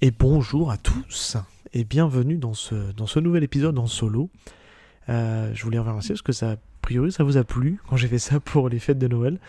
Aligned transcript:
Et 0.00 0.12
bonjour 0.12 0.70
à 0.70 0.76
tous 0.76 1.36
et 1.72 1.82
bienvenue 1.82 2.36
dans 2.36 2.54
ce, 2.54 2.92
dans 2.92 3.08
ce 3.08 3.18
nouvel 3.18 3.42
épisode 3.42 3.76
en 3.80 3.88
solo. 3.88 4.30
Euh, 5.08 5.52
je 5.54 5.64
voulais 5.64 5.80
remercier 5.80 6.14
parce 6.14 6.22
que 6.22 6.30
ça, 6.30 6.52
a 6.52 6.56
priori 6.82 7.10
ça 7.10 7.24
vous 7.24 7.36
a 7.36 7.42
plu 7.42 7.80
quand 7.88 7.96
j'ai 7.96 8.06
fait 8.06 8.20
ça 8.20 8.38
pour 8.38 8.68
les 8.68 8.78
fêtes 8.78 9.00
de 9.00 9.08
Noël. 9.08 9.40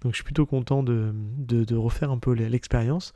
Donc 0.00 0.12
je 0.12 0.16
suis 0.16 0.24
plutôt 0.24 0.46
content 0.46 0.82
de, 0.82 1.12
de, 1.14 1.76
refaire 1.76 2.10
un 2.10 2.16
peu 2.16 2.32
l'expérience. 2.32 3.12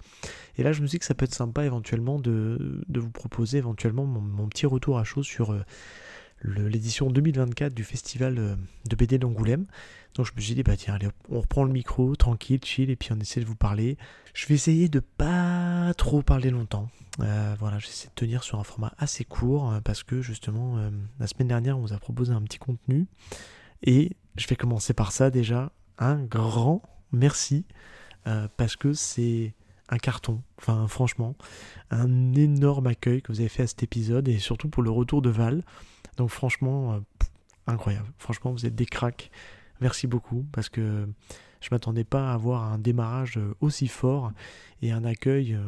Et 0.58 0.62
là 0.62 0.72
je 0.72 0.82
me 0.82 0.86
dis 0.86 0.98
que 0.98 1.06
ça 1.06 1.14
peut 1.14 1.24
être 1.24 1.34
sympa 1.34 1.64
éventuellement 1.64 2.18
de, 2.18 2.84
de 2.86 3.00
vous 3.00 3.10
proposer 3.10 3.56
éventuellement 3.56 4.04
mon, 4.04 4.46
petit 4.48 4.66
retour 4.66 4.98
à 4.98 5.04
chaud 5.04 5.22
sur 5.22 5.52
euh, 5.52 5.64
l'édition 6.44 7.08
2024 7.08 7.72
du 7.72 7.84
festival 7.84 8.38
euh, 8.38 8.56
de 8.90 8.94
BD 8.94 9.16
d'Angoulême. 9.16 9.64
Donc 10.14 10.26
je 10.26 10.32
me 10.36 10.40
suis 10.40 10.54
dit, 10.54 10.62
bah 10.62 10.76
tiens, 10.76 10.94
allez, 10.94 11.08
on 11.28 11.40
reprend 11.40 11.64
le 11.64 11.72
micro, 11.72 12.14
tranquille, 12.14 12.60
chill, 12.62 12.90
et 12.90 12.96
puis 12.96 13.08
on 13.12 13.18
essaie 13.18 13.40
de 13.40 13.46
vous 13.46 13.56
parler. 13.56 13.96
Je 14.32 14.46
vais 14.46 14.54
essayer 14.54 14.88
de 14.88 15.00
pas 15.00 15.63
trop 15.92 16.22
parler 16.22 16.50
longtemps. 16.50 16.88
Euh, 17.20 17.54
voilà, 17.58 17.78
j'essaie 17.78 18.08
de 18.08 18.14
tenir 18.14 18.42
sur 18.42 18.58
un 18.58 18.64
format 18.64 18.94
assez 18.96 19.24
court, 19.24 19.72
euh, 19.72 19.80
parce 19.80 20.02
que 20.02 20.22
justement, 20.22 20.78
la 21.18 21.26
semaine 21.26 21.48
dernière, 21.48 21.76
on 21.76 21.82
vous 21.82 21.92
a 21.92 21.98
proposé 21.98 22.32
un 22.32 22.40
petit 22.42 22.58
contenu. 22.58 23.06
Et 23.82 24.16
je 24.36 24.46
vais 24.46 24.56
commencer 24.56 24.94
par 24.94 25.12
ça 25.12 25.30
déjà. 25.30 25.72
Un 25.98 26.22
grand 26.22 26.80
merci, 27.12 27.66
parce 28.56 28.76
que 28.76 28.94
c'est 28.94 29.52
un 29.88 29.98
carton. 29.98 30.42
Enfin, 30.58 30.86
franchement, 30.88 31.34
un 31.90 32.34
énorme 32.34 32.86
accueil 32.86 33.22
que 33.22 33.32
vous 33.32 33.40
avez 33.40 33.48
fait 33.48 33.64
à 33.64 33.66
cet 33.66 33.82
épisode, 33.82 34.28
et 34.28 34.38
surtout 34.38 34.68
pour 34.68 34.82
le 34.82 34.90
retour 34.90 35.22
de 35.22 35.30
Val. 35.30 35.62
Donc 36.16 36.30
franchement, 36.30 36.94
euh, 36.94 37.00
incroyable. 37.66 38.10
Franchement, 38.18 38.52
vous 38.52 38.66
êtes 38.66 38.74
des 38.74 38.86
cracks. 38.86 39.30
Merci 39.80 40.06
beaucoup 40.06 40.46
parce 40.52 40.68
que 40.68 41.08
je 41.64 41.70
m'attendais 41.70 42.04
pas 42.04 42.30
à 42.30 42.34
avoir 42.34 42.72
un 42.72 42.78
démarrage 42.78 43.38
euh, 43.38 43.54
aussi 43.60 43.88
fort 43.88 44.32
et 44.82 44.92
un 44.92 45.04
accueil 45.04 45.54
euh, 45.54 45.62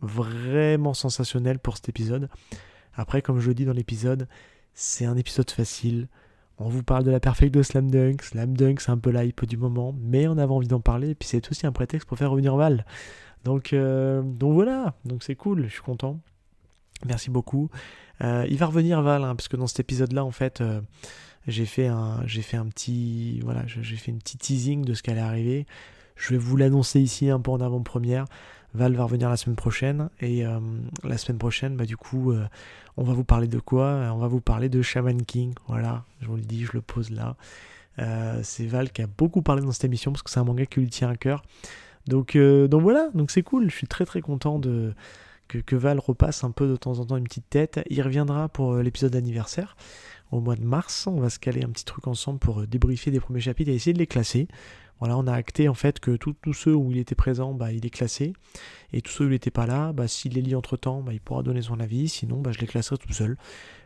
vraiment 0.00 0.94
sensationnel 0.94 1.58
pour 1.58 1.76
cet 1.76 1.88
épisode. 1.88 2.28
Après, 2.94 3.22
comme 3.22 3.38
je 3.38 3.48
le 3.48 3.54
dis 3.54 3.64
dans 3.64 3.72
l'épisode, 3.72 4.28
c'est 4.74 5.04
un 5.04 5.16
épisode 5.16 5.50
facile. 5.50 6.08
On 6.58 6.68
vous 6.68 6.82
parle 6.82 7.04
de 7.04 7.10
la 7.10 7.20
perfecte 7.20 7.54
de 7.54 7.62
Slam 7.62 7.90
Dunk. 7.90 8.22
Slam 8.22 8.56
Dunk, 8.56 8.80
c'est 8.80 8.90
un 8.90 8.98
peu 8.98 9.10
l'hype 9.10 9.44
du 9.44 9.56
moment, 9.56 9.94
mais 10.00 10.26
on 10.26 10.38
avait 10.38 10.52
envie 10.52 10.68
d'en 10.68 10.80
parler. 10.80 11.10
Et 11.10 11.14
puis 11.14 11.28
c'est 11.28 11.50
aussi 11.50 11.66
un 11.66 11.72
prétexte 11.72 12.08
pour 12.08 12.18
faire 12.18 12.30
revenir 12.30 12.56
Val. 12.56 12.84
Donc, 13.44 13.74
donc 13.74 14.52
voilà, 14.52 14.94
donc 15.04 15.24
c'est 15.24 15.34
cool, 15.34 15.64
je 15.64 15.72
suis 15.72 15.82
content. 15.82 16.20
Merci 17.06 17.30
beaucoup. 17.30 17.70
Euh, 18.22 18.46
il 18.48 18.56
va 18.58 18.66
revenir 18.66 19.02
Val, 19.02 19.24
hein, 19.24 19.34
parce 19.34 19.48
que 19.48 19.56
dans 19.56 19.66
cet 19.66 19.80
épisode-là, 19.80 20.24
en 20.24 20.30
fait, 20.30 20.60
euh, 20.60 20.80
j'ai 21.46 21.66
fait 21.66 21.86
un, 21.86 22.22
j'ai 22.26 22.42
fait 22.42 22.56
un 22.56 22.66
petit, 22.66 23.40
voilà, 23.40 23.64
j'ai 23.66 23.96
fait 23.96 24.10
une 24.10 24.18
petite 24.18 24.40
teasing 24.40 24.84
de 24.84 24.94
ce 24.94 25.02
qui 25.02 25.10
allait 25.10 25.20
arriver. 25.20 25.66
Je 26.16 26.30
vais 26.30 26.38
vous 26.38 26.56
l'annoncer 26.56 27.00
ici 27.00 27.30
un 27.30 27.40
peu 27.40 27.50
en 27.50 27.60
avant-première. 27.60 28.26
Val 28.74 28.94
va 28.94 29.04
revenir 29.04 29.28
la 29.28 29.36
semaine 29.36 29.56
prochaine 29.56 30.08
et 30.20 30.46
euh, 30.46 30.58
la 31.04 31.18
semaine 31.18 31.38
prochaine, 31.38 31.76
bah 31.76 31.84
du 31.84 31.96
coup, 31.96 32.32
on 32.96 33.04
va 33.04 33.12
vous 33.12 33.24
parler 33.24 33.46
de 33.46 33.58
quoi? 33.58 34.10
On 34.14 34.18
va 34.18 34.28
vous 34.28 34.40
parler 34.40 34.68
de 34.68 34.80
Shaman 34.80 35.22
King. 35.24 35.52
Voilà, 35.68 36.04
je 36.20 36.28
vous 36.28 36.36
le 36.36 36.42
dis, 36.42 36.64
je 36.64 36.72
le 36.72 36.80
pose 36.80 37.10
là. 37.10 37.36
c'est 38.42 38.66
Val 38.66 38.90
qui 38.90 39.02
a 39.02 39.06
beaucoup 39.06 39.42
parlé 39.42 39.62
dans 39.62 39.72
cette 39.72 39.84
émission 39.84 40.12
parce 40.12 40.22
que 40.22 40.30
c'est 40.30 40.40
un 40.40 40.44
manga 40.44 40.64
qui 40.64 40.80
lui 40.80 40.88
tient 40.88 41.10
à 41.10 41.16
cœur. 41.16 41.42
Donc, 42.06 42.36
donc 42.36 42.82
voilà, 42.82 43.10
donc 43.14 43.30
c'est 43.30 43.42
cool. 43.42 43.68
Je 43.68 43.76
suis 43.76 43.86
très 43.86 44.06
très 44.06 44.22
content 44.22 44.58
de 44.58 44.94
que, 45.60 45.76
Val 45.76 45.98
repasse 45.98 46.44
un 46.44 46.50
peu 46.50 46.66
de 46.66 46.76
temps 46.76 46.98
en 46.98 47.04
temps 47.04 47.16
une 47.16 47.24
petite 47.24 47.50
tête. 47.50 47.80
Il 47.90 48.00
reviendra 48.02 48.48
pour 48.48 48.72
euh, 48.72 48.82
l'épisode 48.82 49.12
d'anniversaire 49.12 49.76
au 50.32 50.40
mois 50.40 50.56
de 50.56 50.64
mars. 50.64 51.06
On 51.06 51.20
va 51.20 51.30
se 51.30 51.38
caler 51.38 51.62
un 51.62 51.68
petit 51.68 51.84
truc 51.84 52.08
ensemble 52.08 52.40
pour 52.40 52.62
euh, 52.62 52.66
débriefer 52.66 53.12
des 53.12 53.20
premiers 53.20 53.40
chapitres 53.40 53.70
et 53.70 53.74
essayer 53.74 53.92
de 53.92 53.98
les 53.98 54.08
classer. 54.08 54.48
Voilà, 54.98 55.16
on 55.18 55.26
a 55.26 55.32
acté 55.32 55.68
en 55.68 55.74
fait 55.74 55.98
que 56.00 56.16
tous 56.16 56.52
ceux 56.52 56.74
où 56.74 56.92
il 56.92 56.98
était 56.98 57.14
présent, 57.14 57.54
bah, 57.54 57.72
il 57.72 57.84
est 57.84 57.90
classé. 57.90 58.32
Et 58.92 59.02
tous 59.02 59.12
ceux 59.12 59.24
où 59.24 59.28
il 59.28 59.32
n'était 59.32 59.50
pas 59.50 59.66
là, 59.66 59.92
bah, 59.92 60.08
s'il 60.08 60.34
les 60.34 60.42
lit 60.42 60.54
entre 60.54 60.76
temps, 60.76 61.02
bah, 61.02 61.12
il 61.12 61.20
pourra 61.20 61.42
donner 61.42 61.62
son 61.62 61.80
avis. 61.80 62.08
Sinon, 62.08 62.40
bah, 62.40 62.52
je 62.52 62.58
les 62.58 62.66
classerai 62.66 62.98
tout 62.98 63.12
seul. 63.12 63.36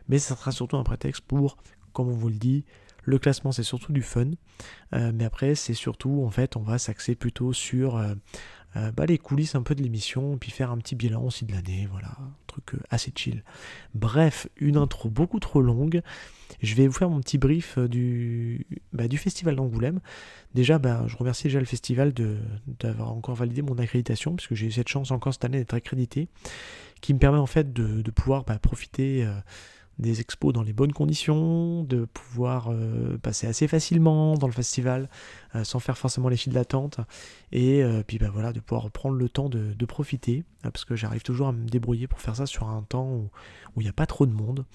Mais 0.09 0.19
ça 0.19 0.35
sera 0.35 0.51
surtout 0.51 0.77
un 0.77 0.83
prétexte 0.83 1.23
pour, 1.27 1.57
comme 1.91 2.07
on 2.07 2.13
vous 2.13 2.29
le 2.29 2.35
dit, 2.35 2.65
le 3.07 3.17
classement 3.17 3.51
c'est 3.53 3.63
surtout 3.63 3.93
du 3.93 4.03
fun. 4.03 4.31
Euh, 4.93 5.11
mais 5.13 5.23
après, 5.23 5.55
c'est 5.55 5.73
surtout 5.73 6.23
en 6.25 6.29
fait, 6.29 6.55
on 6.55 6.61
va 6.61 6.77
s'axer 6.77 7.15
plutôt 7.15 7.53
sur 7.53 7.95
euh, 7.95 8.13
bah, 8.75 9.05
les 9.05 9.17
coulisses 9.17 9.55
un 9.55 9.63
peu 9.63 9.75
de 9.75 9.81
l'émission, 9.81 10.37
puis 10.37 10.51
faire 10.51 10.71
un 10.71 10.77
petit 10.77 10.95
bilan 10.95 11.23
aussi 11.23 11.45
de 11.45 11.53
l'année, 11.53 11.87
voilà, 11.91 12.09
un 12.19 12.33
truc 12.47 12.75
euh, 12.75 12.79
assez 12.89 13.11
chill. 13.15 13.43
Bref, 13.95 14.47
une 14.57 14.77
intro 14.77 15.09
beaucoup 15.09 15.39
trop 15.39 15.61
longue. 15.61 16.01
Je 16.61 16.75
vais 16.75 16.87
vous 16.87 16.93
faire 16.93 17.09
mon 17.09 17.19
petit 17.19 17.37
brief 17.37 17.77
euh, 17.77 17.87
du, 17.87 18.67
bah, 18.93 19.07
du 19.07 19.17
festival 19.17 19.55
d'Angoulême. 19.55 19.99
Déjà, 20.53 20.77
bah, 20.79 21.05
je 21.07 21.15
remercie 21.17 21.43
déjà 21.43 21.59
le 21.59 21.65
festival 21.65 22.13
d'avoir 22.79 23.11
encore 23.11 23.35
validé 23.35 23.61
mon 23.61 23.77
accréditation, 23.77 24.35
puisque 24.35 24.53
j'ai 24.53 24.67
eu 24.67 24.71
cette 24.71 24.89
chance 24.89 25.11
encore 25.11 25.33
cette 25.33 25.45
année 25.45 25.59
d'être 25.59 25.73
accrédité, 25.73 26.27
qui 27.01 27.13
me 27.13 27.19
permet 27.19 27.39
en 27.39 27.45
fait 27.45 27.73
de, 27.73 28.11
pouvoir 28.11 28.43
profiter 28.43 29.27
des 29.99 30.21
expos 30.21 30.53
dans 30.53 30.61
les 30.61 30.73
bonnes 30.73 30.93
conditions, 30.93 31.83
de 31.83 32.05
pouvoir 32.05 32.71
euh, 32.71 33.17
passer 33.17 33.47
assez 33.47 33.67
facilement 33.67 34.35
dans 34.35 34.47
le 34.47 34.53
festival 34.53 35.09
euh, 35.55 35.63
sans 35.63 35.79
faire 35.79 35.97
forcément 35.97 36.29
les 36.29 36.37
files 36.37 36.53
d'attente 36.53 36.99
et 37.51 37.83
euh, 37.83 38.03
puis 38.05 38.19
bah, 38.19 38.29
voilà 38.31 38.53
de 38.53 38.59
pouvoir 38.59 38.91
prendre 38.91 39.15
le 39.15 39.29
temps 39.29 39.49
de, 39.49 39.73
profiter 39.85 40.43
parce 40.63 40.83
que 40.83 40.97
j'arrive 40.97 41.23
toujours 41.23 41.47
à 41.47 41.53
me 41.53 41.65
débrouiller 41.67 42.07
pour 42.07 42.19
faire 42.19 42.35
ça 42.35 42.45
sur 42.45 42.67
un 42.67 42.81
temps 42.81 43.09
où 43.09 43.29
il 43.77 43.83
n'y 43.83 43.89
a 43.89 43.93
pas 43.93 44.05
trop 44.05 44.25
de 44.25 44.33
monde. 44.33 44.65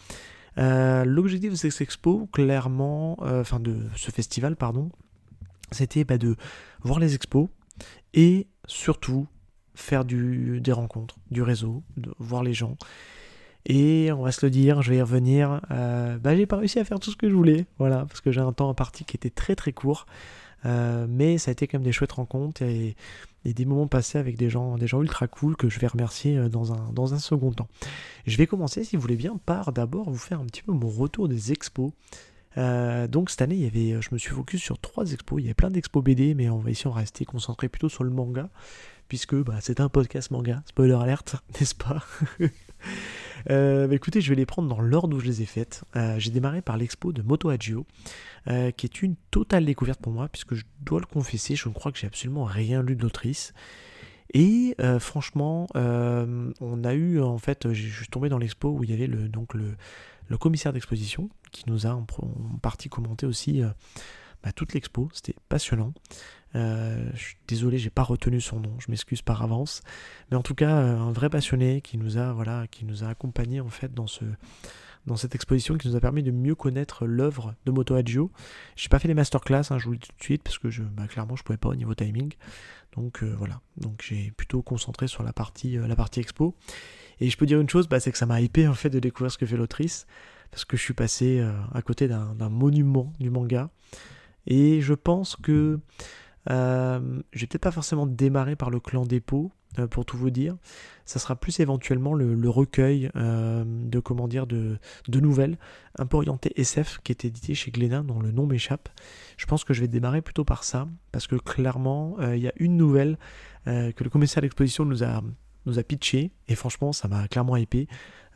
L'objectif 0.56 1.50
de 1.50 1.56
cette 1.56 1.80
expo, 1.82 2.28
clairement, 2.32 3.18
enfin 3.20 3.60
de 3.60 3.76
ce 3.94 4.10
festival, 4.10 4.56
pardon, 4.56 4.90
c'était 5.70 6.04
bah, 6.04 6.16
de 6.16 6.36
voir 6.80 6.98
les 6.98 7.14
expos 7.14 7.48
et 8.14 8.48
surtout 8.66 9.26
faire 9.74 10.06
des 10.06 10.72
rencontres, 10.72 11.16
du 11.30 11.42
réseau, 11.42 11.82
de 11.98 12.14
voir 12.18 12.42
les 12.42 12.54
gens. 12.54 12.76
Et 13.66 14.10
on 14.12 14.22
va 14.22 14.32
se 14.32 14.44
le 14.44 14.50
dire, 14.50 14.82
je 14.82 14.90
vais 14.90 14.96
y 14.98 15.02
revenir. 15.02 15.60
Euh, 15.70 16.18
bah, 16.18 16.36
j'ai 16.36 16.46
pas 16.46 16.56
réussi 16.56 16.78
à 16.78 16.84
faire 16.84 16.98
tout 16.98 17.10
ce 17.10 17.16
que 17.16 17.28
je 17.28 17.34
voulais, 17.34 17.66
voilà, 17.78 18.04
parce 18.06 18.20
que 18.20 18.32
j'ai 18.32 18.40
un 18.40 18.52
temps 18.52 18.68
en 18.68 18.74
partie 18.74 19.04
qui 19.04 19.16
était 19.16 19.30
très 19.30 19.54
très 19.54 19.72
court. 19.72 20.06
Euh, 20.64 21.06
mais 21.08 21.38
ça 21.38 21.50
a 21.50 21.52
été 21.52 21.66
quand 21.66 21.78
même 21.78 21.84
des 21.84 21.92
chouettes 21.92 22.12
rencontres 22.12 22.62
et, 22.62 22.96
des 23.44 23.64
moments 23.64 23.88
passés 23.88 24.18
avec 24.18 24.36
des 24.36 24.48
gens, 24.48 24.78
des 24.78 24.86
gens 24.86 25.02
ultra 25.02 25.26
cool 25.26 25.56
que 25.56 25.68
je 25.68 25.80
vais 25.80 25.88
remercier 25.88 26.38
euh, 26.38 26.48
dans 26.48 26.72
un, 26.72 26.92
dans 26.92 27.14
un 27.14 27.18
second 27.18 27.50
temps. 27.50 27.68
Je 28.26 28.36
vais 28.36 28.46
commencer, 28.46 28.84
si 28.84 28.94
vous 28.94 29.02
voulez 29.02 29.16
bien, 29.16 29.36
par 29.44 29.72
d'abord 29.72 30.08
vous 30.08 30.18
faire 30.18 30.40
un 30.40 30.46
petit 30.46 30.62
peu 30.62 30.72
mon 30.72 30.88
retour 30.88 31.28
des 31.28 31.50
expos. 31.52 31.92
donc 32.56 33.30
cette 33.30 33.42
année, 33.42 33.56
il 33.56 33.62
y 33.62 33.66
avait, 33.66 34.00
je 34.00 34.08
me 34.12 34.18
suis 34.18 34.30
focus 34.30 34.62
sur 34.62 34.78
trois 34.78 35.10
expos. 35.12 35.40
Il 35.40 35.44
y 35.44 35.46
avait 35.46 35.54
plein 35.54 35.70
d'expos 35.70 36.04
BD, 36.04 36.34
mais 36.34 36.48
on 36.50 36.58
va 36.58 36.70
ici 36.70 36.86
en 36.86 36.92
rester 36.92 37.24
concentré 37.24 37.68
plutôt 37.68 37.88
sur 37.88 38.04
le 38.04 38.10
manga, 38.10 38.48
puisque 39.08 39.34
bah, 39.34 39.58
c'est 39.60 39.80
un 39.80 39.88
podcast 39.88 40.30
manga. 40.30 40.62
Spoiler 40.66 40.94
alerte, 40.94 41.36
n'est-ce 41.60 41.74
pas? 41.74 42.04
Euh, 43.50 43.86
bah, 43.86 43.94
écoutez, 43.94 44.20
je 44.20 44.28
vais 44.28 44.34
les 44.34 44.46
prendre 44.46 44.68
dans 44.68 44.80
l'ordre 44.80 45.16
où 45.16 45.20
je 45.20 45.26
les 45.26 45.42
ai 45.42 45.46
faites. 45.46 45.84
Euh, 45.96 46.18
j'ai 46.18 46.30
démarré 46.30 46.62
par 46.62 46.76
l'expo 46.76 47.12
de 47.12 47.22
Moto 47.22 47.48
Agio, 47.48 47.86
euh, 48.48 48.70
qui 48.70 48.86
est 48.86 49.02
une 49.02 49.16
totale 49.30 49.64
découverte 49.64 50.00
pour 50.00 50.12
moi, 50.12 50.28
puisque 50.28 50.54
je 50.54 50.64
dois 50.80 51.00
le 51.00 51.06
confesser, 51.06 51.56
je 51.56 51.68
ne 51.68 51.74
crois 51.74 51.92
que 51.92 51.98
j'ai 51.98 52.06
absolument 52.06 52.44
rien 52.44 52.82
lu 52.82 52.96
de 52.96 53.02
l'autrice. 53.02 53.52
Et 54.34 54.74
franchement, 54.98 55.66
on 55.74 56.84
a 56.84 56.94
eu 56.94 57.20
en 57.20 57.36
fait, 57.36 57.70
je 57.70 57.88
suis 57.88 58.06
tombé 58.06 58.30
dans 58.30 58.38
l'expo 58.38 58.70
où 58.70 58.82
il 58.82 58.88
y 58.88 58.94
avait 58.94 59.06
le, 59.06 59.28
commissaire 60.38 60.72
d'exposition 60.72 61.28
qui 61.50 61.64
nous 61.66 61.86
a 61.86 61.90
en, 61.90 62.06
partie 62.62 62.88
commenté 62.88 63.26
aussi 63.26 63.60
bah, 64.42 64.52
toute 64.52 64.72
l'expo. 64.72 65.10
C'était 65.12 65.34
passionnant. 65.50 65.92
Euh, 66.54 67.10
je 67.14 67.18
suis 67.18 67.36
désolé, 67.48 67.78
j'ai 67.78 67.90
pas 67.90 68.02
retenu 68.02 68.40
son 68.40 68.60
nom, 68.60 68.74
je 68.78 68.90
m'excuse 68.90 69.22
par 69.22 69.42
avance. 69.42 69.82
Mais 70.30 70.36
en 70.36 70.42
tout 70.42 70.54
cas, 70.54 70.76
euh, 70.76 70.98
un 70.98 71.12
vrai 71.12 71.30
passionné 71.30 71.80
qui 71.80 71.98
nous 71.98 72.18
a, 72.18 72.32
voilà, 72.32 72.66
qui 72.68 72.84
nous 72.84 73.04
a 73.04 73.08
accompagnés 73.08 73.60
en 73.60 73.68
fait 73.68 73.94
dans 73.94 74.06
ce, 74.06 74.24
dans 75.06 75.16
cette 75.16 75.34
exposition, 75.34 75.76
qui 75.76 75.88
nous 75.88 75.96
a 75.96 76.00
permis 76.00 76.22
de 76.22 76.30
mieux 76.30 76.54
connaître 76.54 77.06
l'œuvre 77.06 77.54
de 77.64 77.72
Moto 77.72 77.94
Agio. 77.94 78.30
J'ai 78.76 78.88
pas 78.88 78.98
fait 78.98 79.08
les 79.08 79.14
masterclass, 79.14 79.70
hein, 79.70 79.78
je 79.78 79.86
vous 79.86 79.92
le 79.92 79.98
dis 79.98 80.08
tout 80.08 80.18
de 80.18 80.24
suite, 80.24 80.42
parce 80.42 80.58
que 80.58 80.68
bah, 80.82 81.06
clairement, 81.06 81.36
je 81.36 81.42
pouvais 81.42 81.58
pas 81.58 81.68
au 81.68 81.74
niveau 81.74 81.94
timing. 81.94 82.34
Donc 82.94 83.22
euh, 83.22 83.34
voilà, 83.38 83.60
donc 83.78 84.04
j'ai 84.06 84.32
plutôt 84.32 84.60
concentré 84.60 85.08
sur 85.08 85.22
la 85.22 85.32
partie, 85.32 85.76
la 85.76 85.96
partie 85.96 86.20
expo. 86.20 86.54
Et 87.20 87.30
je 87.30 87.36
peux 87.38 87.46
dire 87.46 87.60
une 87.60 87.68
chose, 87.68 87.88
bah, 87.88 88.00
c'est 88.00 88.12
que 88.12 88.18
ça 88.18 88.26
m'a 88.26 88.40
hypé 88.42 88.68
en 88.68 88.74
fait 88.74 88.90
de 88.90 88.98
découvrir 88.98 89.30
ce 89.30 89.38
que 89.38 89.46
fait 89.46 89.56
l'autrice, 89.56 90.06
parce 90.50 90.66
que 90.66 90.76
je 90.76 90.82
suis 90.82 90.92
passé 90.92 91.42
à 91.72 91.80
côté 91.80 92.08
d'un 92.08 92.48
monument 92.50 93.10
du 93.18 93.30
manga. 93.30 93.70
Et 94.46 94.82
je 94.82 94.92
pense 94.92 95.36
que 95.36 95.80
euh, 96.50 97.20
je 97.32 97.40
vais 97.40 97.46
peut-être 97.46 97.62
pas 97.62 97.70
forcément 97.70 98.06
démarrer 98.06 98.56
par 98.56 98.70
le 98.70 98.80
clan 98.80 99.04
dépôt, 99.04 99.52
euh, 99.78 99.86
pour 99.86 100.04
tout 100.04 100.16
vous 100.16 100.30
dire. 100.30 100.56
Ça 101.04 101.18
sera 101.18 101.36
plus 101.36 101.60
éventuellement 101.60 102.14
le, 102.14 102.48
recueil 102.48 103.10
euh, 103.16 103.64
de 103.66 104.00
comment 104.00 104.28
dire 104.28 104.46
de, 104.46 104.78
de, 105.08 105.20
nouvelles, 105.20 105.58
un 105.98 106.06
peu 106.06 106.16
orienté 106.16 106.52
SF, 106.60 106.98
qui 107.04 107.12
est 107.12 107.24
édité 107.24 107.54
chez 107.54 107.70
Glénat, 107.70 108.02
dont 108.02 108.20
le 108.20 108.32
nom 108.32 108.46
m'échappe. 108.46 108.88
Je 109.36 109.46
pense 109.46 109.64
que 109.64 109.72
je 109.72 109.80
vais 109.80 109.88
démarrer 109.88 110.22
plutôt 110.22 110.44
par 110.44 110.64
ça, 110.64 110.88
parce 111.10 111.26
que 111.26 111.36
clairement, 111.36 112.16
il 112.20 112.40
y 112.40 112.48
a 112.48 112.52
une 112.56 112.76
nouvelle 112.76 113.18
que 113.64 114.04
le 114.04 114.10
commissaire 114.10 114.42
d'exposition 114.42 114.84
nous 114.84 115.02
a, 115.02 115.22
nous 115.66 115.78
a 115.78 115.82
pitché, 115.82 116.32
et 116.48 116.54
franchement, 116.54 116.92
ça 116.92 117.08
m'a 117.08 117.26
clairement 117.28 117.56
épais. 117.56 117.86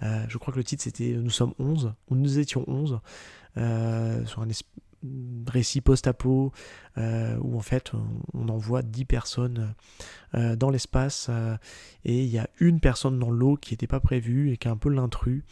je 0.01 0.39
crois 0.39 0.53
que 0.53 0.59
le 0.59 0.65
titre 0.65 0.83
c'était 0.83 1.13
Nous 1.13 1.31
sommes 1.31 1.55
11, 1.59 1.95
ou 2.09 2.15
nous 2.17 2.39
étions 2.39 2.65
11, 2.67 3.01
sur 3.57 4.41
un 4.41 4.49
récit 5.49 5.81
post-apo 5.81 6.53
où 6.97 7.57
en 7.57 7.61
fait 7.61 7.93
on, 8.35 8.49
envoie 8.49 8.83
10 8.83 9.05
personnes 9.05 9.75
dans 10.33 10.71
l'espace 10.71 11.31
et 12.05 12.25
il 12.25 12.29
y 12.29 12.39
a 12.39 12.49
une 12.59 12.81
personne 12.81 13.19
dans 13.19 13.31
l'eau 13.31 13.57
qui 13.57 13.73
n'était 13.73 13.87
pas 13.87 14.01
prévue 14.01 14.53
et 14.53 14.57
qui 14.57 14.69
est 14.69 14.71
un 14.71 14.77
peu 14.77 14.89
l'intrus. 14.89 15.45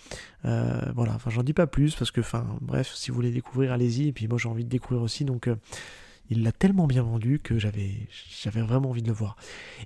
voilà, 0.42 1.14
enfin 1.14 1.30
j'en 1.30 1.42
dis 1.42 1.52
pas 1.52 1.66
plus 1.66 1.94
parce 1.94 2.10
que, 2.10 2.20
enfin 2.20 2.46
bref, 2.60 2.92
si 2.94 3.10
vous 3.10 3.16
voulez 3.16 3.30
découvrir, 3.30 3.72
allez-y. 3.72 4.08
Et 4.08 4.12
puis 4.12 4.26
moi 4.28 4.38
j'ai 4.38 4.48
envie 4.48 4.64
de 4.64 4.70
découvrir 4.70 5.02
aussi, 5.02 5.24
donc 5.24 5.48
il 6.30 6.42
l'a 6.42 6.52
tellement 6.52 6.86
bien 6.86 7.02
vendu 7.02 7.38
que 7.38 7.58
j'avais, 7.58 8.08
vraiment 8.46 8.90
envie 8.90 9.02
de 9.02 9.08
le 9.08 9.12
voir. 9.12 9.36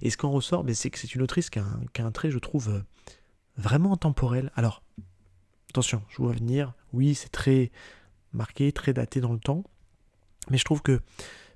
Et 0.02 0.10
ce 0.10 0.16
qu'on 0.16 0.30
ressort, 0.30 0.64
mais 0.64 0.74
c'est 0.74 0.90
que 0.90 0.98
c'est 0.98 1.14
une 1.14 1.22
autrice 1.22 1.50
qui 1.50 1.58
a, 1.58 1.64
un, 1.98 2.10
trait, 2.10 2.30
je 2.30 2.38
trouve, 2.38 2.68
euh, 2.68 2.80
vraiment 3.56 3.92
intemporel. 3.92 4.52
Alors, 4.54 4.82
attention, 5.70 6.02
je 6.08 6.18
vois 6.18 6.32
venir, 6.32 6.74
oui, 6.92 7.14
c'est 7.14 7.30
très 7.30 7.70
marqué, 8.32 8.72
très 8.72 8.92
daté 8.92 9.20
dans 9.20 9.32
le 9.32 9.38
temps, 9.38 9.64
mais 10.50 10.58
je 10.58 10.64
trouve 10.64 10.82
que 10.82 11.00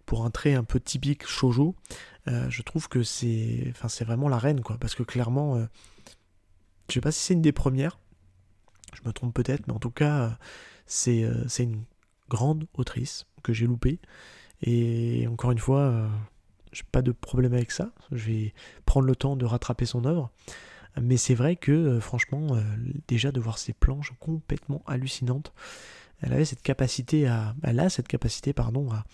pour 0.06 0.24
un 0.24 0.30
trait 0.30 0.54
un 0.54 0.64
peu 0.64 0.80
typique 0.80 1.26
shoujo, 1.26 1.74
euh, 2.28 2.48
je 2.50 2.62
trouve 2.62 2.88
que 2.88 3.02
c'est, 3.02 3.66
enfin, 3.70 3.88
c'est 3.88 4.04
vraiment 4.04 4.28
la 4.28 4.38
reine, 4.38 4.60
quoi, 4.60 4.76
parce 4.78 4.94
que 4.94 5.02
clairement, 5.02 5.56
euh, 5.56 5.66
je 6.88 6.94
sais 6.94 7.00
pas 7.00 7.12
si 7.12 7.20
c'est 7.20 7.34
une 7.34 7.42
des 7.42 7.52
premières, 7.52 7.98
je 8.94 9.00
me 9.06 9.12
trompe 9.12 9.34
peut-être, 9.34 9.66
mais 9.66 9.72
en 9.72 9.78
tout 9.78 9.90
cas, 9.90 10.38
c'est, 10.86 11.26
c'est 11.48 11.62
une 11.62 11.84
grande 12.28 12.66
autrice 12.74 13.26
que 13.42 13.52
j'ai 13.52 13.66
loupée 13.66 14.00
et 14.62 15.26
encore 15.26 15.50
une 15.50 15.58
fois, 15.58 15.80
euh, 15.80 16.08
j'ai 16.72 16.84
pas 16.90 17.02
de 17.02 17.12
problème 17.12 17.52
avec 17.52 17.70
ça. 17.70 17.90
Je 18.12 18.30
vais 18.30 18.54
prendre 18.86 19.06
le 19.06 19.16
temps 19.16 19.36
de 19.36 19.44
rattraper 19.44 19.86
son 19.86 20.04
œuvre. 20.04 20.30
Mais 21.00 21.16
c'est 21.16 21.34
vrai 21.34 21.56
que, 21.56 21.72
euh, 21.72 22.00
franchement, 22.00 22.48
euh, 22.52 22.62
déjà 23.08 23.32
de 23.32 23.40
voir 23.40 23.58
ces 23.58 23.72
planches 23.72 24.12
complètement 24.20 24.82
hallucinantes, 24.86 25.52
elle 26.22 26.32
avait 26.32 26.44
cette 26.44 26.62
capacité 26.62 27.26
à. 27.26 27.54
A 27.62 27.88
cette 27.88 28.08
capacité, 28.08 28.54
à, 28.56 29.04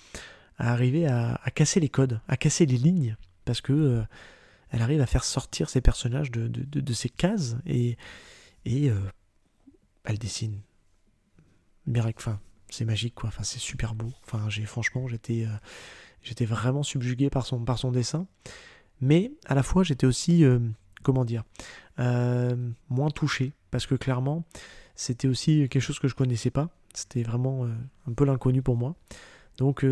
arriver 0.59 1.07
à, 1.07 1.41
casser 1.55 1.81
les 1.81 1.89
codes, 1.89 2.21
à 2.29 2.37
casser 2.37 2.67
les 2.67 2.79
lignes. 2.79 3.17
Parce 3.45 3.61
que 3.61 4.03
elle 4.71 4.83
arrive 4.83 5.01
à 5.01 5.07
faire 5.07 5.25
sortir 5.25 5.71
ses 5.71 5.81
personnages 5.81 6.31
de, 6.31 6.47
de, 6.49 6.93
ces 6.93 7.09
cases 7.09 7.57
et, 7.65 7.97
et 8.67 8.91
elle 10.05 10.19
dessine. 10.19 10.61
Miracle, 11.87 12.31
c'est 12.71 12.85
magique 12.85 13.15
quoi. 13.15 13.31
C'est 13.43 13.59
super 13.59 13.95
beau. 13.95 14.13
Franchement, 14.67 15.09
j'étais, 15.09 15.45
euh, 15.47 15.57
j'étais 16.23 16.45
vraiment 16.45 16.83
subjugué 16.83 17.31
par 17.31 17.47
son, 17.47 17.65
par 17.65 17.79
dessin. 17.91 18.27
Mais 19.01 19.33
à 19.47 19.55
la 19.55 19.63
fois, 19.63 19.85
j'étais 19.85 20.07
aussi, 20.07 20.45
euh, 20.45 20.59
comment 21.03 21.25
dire, 21.25 21.45
euh, 21.99 22.57
moins 22.89 23.11
touché 23.11 23.53
parce 23.71 23.87
que 23.87 23.95
clairement, 23.95 24.45
c'était 24.95 25.29
aussi 25.29 25.69
quelque 25.69 25.81
chose 25.81 25.99
que 25.99 26.09
je 26.09 26.15
connaissais 26.15 26.51
pas. 26.51 26.71
C'était 26.95 27.23
vraiment 27.23 27.67
un 28.07 28.13
peu 28.13 28.25
l'inconnu 28.25 28.63
pour 28.63 28.77
moi. 28.77 28.97
Donc, 29.57 29.85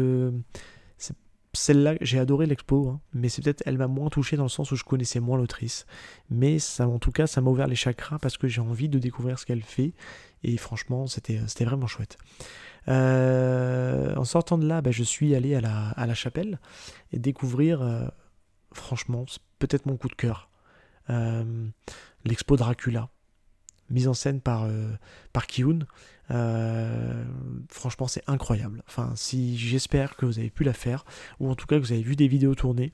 celle-là, 1.56 1.94
j'ai 2.00 2.18
adoré 2.18 2.46
l'expo, 2.46 2.88
hein, 2.88 3.00
mais 3.12 3.28
c'est 3.28 3.42
peut-être 3.42 3.62
elle 3.66 3.78
m'a 3.78 3.88
moins 3.88 4.08
touché 4.10 4.36
dans 4.36 4.44
le 4.44 4.48
sens 4.48 4.70
où 4.70 4.76
je 4.76 4.84
connaissais 4.84 5.20
moins 5.20 5.38
l'autrice. 5.38 5.86
Mais 6.30 6.58
ça, 6.58 6.86
en 6.86 6.98
tout 6.98 7.12
cas, 7.12 7.26
ça 7.26 7.40
m'a 7.40 7.50
ouvert 7.50 7.66
les 7.66 7.74
chakras 7.74 8.18
parce 8.18 8.36
que 8.36 8.46
j'ai 8.46 8.60
envie 8.60 8.88
de 8.88 8.98
découvrir 8.98 9.38
ce 9.38 9.46
qu'elle 9.46 9.62
fait. 9.62 9.94
Et 10.42 10.56
franchement, 10.56 11.06
c'était 11.06 11.64
vraiment 11.64 11.86
chouette. 11.86 12.18
Euh, 12.88 14.14
en 14.14 14.24
sortant 14.24 14.58
de 14.58 14.66
là, 14.66 14.80
bah, 14.80 14.90
je 14.92 15.02
suis 15.02 15.34
allé 15.34 15.54
à 15.54 15.60
la, 15.60 15.88
à 15.90 16.06
la 16.06 16.14
chapelle 16.14 16.60
et 17.12 17.18
découvrir, 17.18 17.82
euh, 17.82 18.06
franchement, 18.72 19.24
peut-être 19.58 19.86
mon 19.86 19.96
coup 19.96 20.08
de 20.08 20.14
cœur, 20.14 20.50
euh, 21.10 21.66
l'expo 22.24 22.56
Dracula, 22.56 23.08
mise 23.90 24.08
en 24.08 24.14
scène 24.14 24.40
par, 24.40 24.68
par 25.32 25.46
Kiyun. 25.46 25.86
Euh, 26.30 27.24
franchement, 27.68 28.08
c'est 28.08 28.22
incroyable. 28.26 28.82
Enfin, 28.88 29.12
si 29.14 29.56
j'espère 29.56 30.16
que 30.16 30.26
vous 30.26 30.38
avez 30.38 30.50
pu 30.50 30.64
la 30.64 30.72
faire, 30.72 31.04
ou 31.40 31.50
en 31.50 31.54
tout 31.54 31.66
cas 31.66 31.76
que 31.76 31.84
vous 31.84 31.92
avez 31.92 32.02
vu 32.02 32.16
des 32.16 32.28
vidéos 32.28 32.54
tournées. 32.54 32.92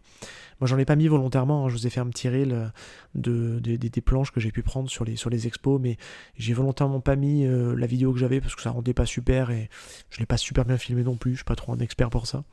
Moi, 0.61 0.69
j'en 0.69 0.79
ai 0.79 0.84
pas 0.84 0.96
mis 0.96 1.08
volontairement. 1.08 1.67
Hein. 1.67 1.69
je 1.69 1.75
vous 1.75 1.87
ai 1.87 1.90
fait 1.90 2.00
un 2.00 2.08
petit 2.08 2.29
reel 2.29 2.73
de, 3.14 3.58
des 3.58 4.00
planches 4.00 4.31
que 4.31 4.40
j'ai 4.40 4.52
pu 4.52 4.62
prendre 4.62 4.88
sur 4.88 5.05
les, 5.05 5.17
sur 5.17 5.31
les 5.31 5.46
expos, 5.46 5.81
mais 5.81 5.96
j'ai 6.37 6.55
volontairement 6.55 7.00
pas 7.00 7.17
mis 7.17 7.44
euh, 7.44 7.75
la 7.75 7.87
vidéo 7.87 8.12
que 8.12 8.19
j'avais 8.19 8.40
parce 8.40 8.55
que 8.55 8.62
ça 8.62 8.70
rendait 8.70 8.94
pas 8.94 9.06
super 9.06 9.50
et 9.50 9.69
je 10.11 10.20
l'ai 10.20 10.26
pas 10.26 10.37
super 10.37 10.64
bien 10.64 10.79
filmé 10.79 11.02
non 11.02 11.17
plus. 11.17 11.32
Je 11.32 11.37
suis 11.38 11.44
pas 11.44 11.56
trop 11.56 11.73
un 11.73 11.79
expert 11.79 12.11
pour 12.11 12.26
ça. 12.26 12.44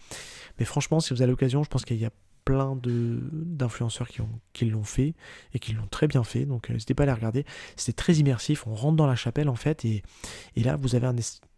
Mais 0.57 0.65
franchement, 0.65 0.99
si 0.99 1.13
vous 1.13 1.21
avez 1.21 1.31
l'occasion, 1.31 1.63
je 1.63 1.69
pense 1.69 1.85
qu'il 1.85 1.97
y 1.97 2.05
a 2.05 2.11
plein 2.45 2.79
d'influenceurs 2.83 4.07
qui, 4.07 4.21
qui 4.53 4.65
l'ont 4.65 4.83
fait 4.83 5.13
et 5.53 5.59
qui 5.59 5.73
l'ont 5.73 5.87
très 5.87 6.07
bien 6.07 6.23
fait. 6.23 6.45
Donc 6.45 6.69
euh, 6.69 6.73
n'hésitez 6.73 6.93
pas 6.93 7.03
à 7.03 7.05
les 7.07 7.13
regarder. 7.13 7.45
C'était 7.75 7.95
très 7.95 8.13
immersif. 8.13 8.67
On 8.67 8.75
rentre 8.75 8.97
dans 8.97 9.07
la 9.07 9.15
chapelle 9.15 9.49
en 9.49 9.55
fait 9.55 9.85
et, 9.85 10.03
et 10.55 10.63
là 10.63 10.75
vous 10.75 10.95
avez 10.95 11.07
un 11.07 11.15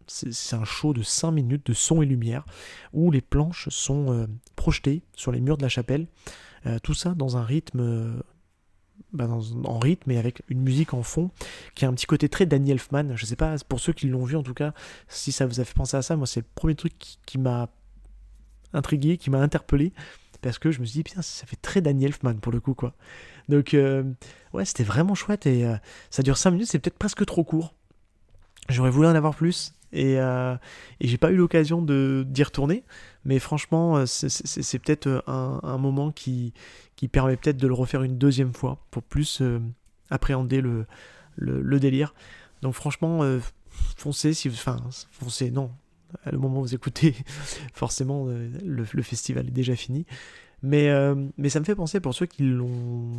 c'est 0.08 0.56
un 0.56 0.64
show 0.64 0.92
de 0.92 1.02
5 1.02 1.30
minutes 1.30 1.66
de 1.66 1.72
son 1.72 2.02
et 2.02 2.06
lumière 2.06 2.44
où 2.92 3.12
les 3.12 3.20
planches 3.20 3.68
sont 3.68 4.12
euh, 4.12 4.26
projetées 4.56 5.02
sur 5.14 5.30
les 5.30 5.40
murs 5.40 5.56
de 5.56 5.62
la 5.62 5.68
chapelle. 5.68 6.08
Euh, 6.66 6.78
tout 6.80 6.94
ça 6.94 7.14
dans 7.14 7.36
un 7.36 7.44
rythme 7.44 8.20
bah, 9.12 9.28
en 9.28 9.78
rythme 9.78 10.10
et 10.10 10.18
avec 10.18 10.42
une 10.48 10.62
musique 10.62 10.94
en 10.94 11.02
fond 11.02 11.30
qui 11.74 11.84
a 11.84 11.88
un 11.88 11.92
petit 11.92 12.06
côté 12.06 12.28
très 12.28 12.46
Danny 12.46 12.70
Elfman. 12.70 13.14
Je 13.14 13.26
sais 13.26 13.36
pas, 13.36 13.56
pour 13.68 13.78
ceux 13.78 13.92
qui 13.92 14.08
l'ont 14.08 14.24
vu 14.24 14.36
en 14.36 14.42
tout 14.42 14.54
cas, 14.54 14.72
si 15.08 15.32
ça 15.32 15.46
vous 15.46 15.60
a 15.60 15.64
fait 15.64 15.74
penser 15.74 15.96
à 15.96 16.02
ça, 16.02 16.16
moi 16.16 16.26
c'est 16.26 16.40
le 16.40 16.46
premier 16.54 16.74
truc 16.74 16.94
qui 17.26 17.38
m'a 17.38 17.68
intrigué, 18.72 19.18
qui 19.18 19.28
m'a 19.30 19.38
interpellé 19.38 19.92
parce 20.42 20.58
que 20.58 20.70
je 20.70 20.80
me 20.80 20.84
suis 20.84 20.98
dit, 20.98 21.02
putain, 21.04 21.22
ça 21.22 21.46
fait 21.46 21.56
très 21.56 21.80
Danny 21.80 22.04
Elfman 22.04 22.34
pour 22.34 22.52
le 22.52 22.60
coup, 22.60 22.74
quoi. 22.74 22.94
Donc, 23.48 23.74
euh, 23.74 24.02
ouais, 24.52 24.64
c'était 24.64 24.84
vraiment 24.84 25.14
chouette 25.14 25.46
et 25.46 25.64
euh, 25.64 25.76
ça 26.10 26.22
dure 26.22 26.36
5 26.36 26.50
minutes, 26.50 26.68
c'est 26.68 26.78
peut-être 26.78 26.98
presque 26.98 27.24
trop 27.24 27.44
court. 27.44 27.74
J'aurais 28.68 28.90
voulu 28.90 29.06
en 29.06 29.14
avoir 29.14 29.34
plus 29.34 29.72
et, 29.92 30.18
euh, 30.18 30.56
et 31.00 31.08
j'ai 31.08 31.18
pas 31.18 31.30
eu 31.30 31.36
l'occasion 31.36 31.80
d'y 31.82 32.42
retourner, 32.42 32.84
mais 33.24 33.38
franchement, 33.38 34.04
c'est 34.06 34.78
peut-être 34.78 35.24
un, 35.26 35.78
moment 35.78 36.12
qui, 36.12 36.52
qui 36.96 37.08
permet 37.08 37.36
peut-être 37.36 37.56
de 37.56 37.66
le 37.66 37.74
refaire 37.74 38.02
une 38.02 38.18
deuxième 38.18 38.54
fois 38.54 38.84
pour 38.90 39.02
plus 39.02 39.42
appréhender 40.10 40.60
le, 40.60 40.86
le, 41.36 41.80
délire. 41.80 42.14
Donc, 42.62 42.74
franchement, 42.74 43.20
foncez 43.96 44.32
si. 44.32 44.48
Enfin, 44.48 44.76
foncez, 45.10 45.50
non, 45.50 45.72
le 46.30 46.38
moment 46.38 46.60
où 46.60 46.62
vous 46.62 46.74
écoutez, 46.74 47.14
forcément, 47.74 48.26
euh, 48.28 48.48
le, 48.64 49.02
festival 49.02 49.48
est 49.48 49.52
déjà 49.52 49.76
fini. 49.76 50.06
Mais, 50.62 50.90
euh, 50.90 51.16
mais 51.38 51.48
ça 51.48 51.58
me 51.58 51.64
fait 51.64 51.74
penser 51.74 51.98
pour 51.98 52.14
ceux 52.14 52.26
qui 52.26 52.44
l'ont 52.44 53.10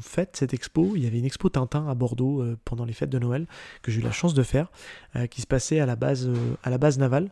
fait, 0.00 0.36
cette 0.36 0.52
expo. 0.52 0.92
Il 0.96 1.02
y 1.02 1.06
avait 1.06 1.18
une 1.18 1.24
expo 1.24 1.48
Tintin 1.48 1.88
à 1.88 1.94
Bordeaux 1.94 2.42
euh, 2.42 2.58
pendant 2.64 2.84
les 2.84 2.92
fêtes 2.92 3.08
de 3.08 3.18
Noël, 3.18 3.46
que 3.82 3.90
j'ai 3.90 4.00
eu 4.00 4.04
la 4.04 4.12
chance 4.12 4.34
de 4.34 4.42
faire, 4.42 4.70
qui 5.30 5.40
se 5.40 5.46
passait 5.46 5.80
à 5.80 5.86
la 5.86 5.96
base, 5.96 6.30
à 6.62 6.70
la 6.70 6.78
base 6.78 6.98
navale. 6.98 7.30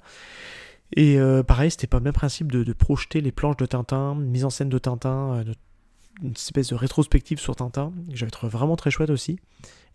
Et 0.96 1.18
pareil, 1.46 1.70
c'était 1.70 1.86
pas 1.86 1.98
le 1.98 2.04
même 2.04 2.14
principe 2.14 2.50
de, 2.50 2.72
projeter 2.72 3.20
les 3.20 3.30
planches 3.30 3.58
de 3.58 3.66
Tintin, 3.66 4.14
mise 4.14 4.46
en 4.46 4.50
scène 4.50 4.70
de 4.70 4.78
Tintin, 4.78 5.44
une 6.22 6.32
espèce 6.32 6.68
de 6.68 6.74
rétrospective 6.74 7.38
sur 7.38 7.54
Tintin, 7.54 7.92
que 8.10 8.16
j'avais 8.16 8.30
trouvé 8.30 8.50
vraiment 8.50 8.74
très 8.74 8.90
chouette 8.90 9.10
aussi. 9.10 9.38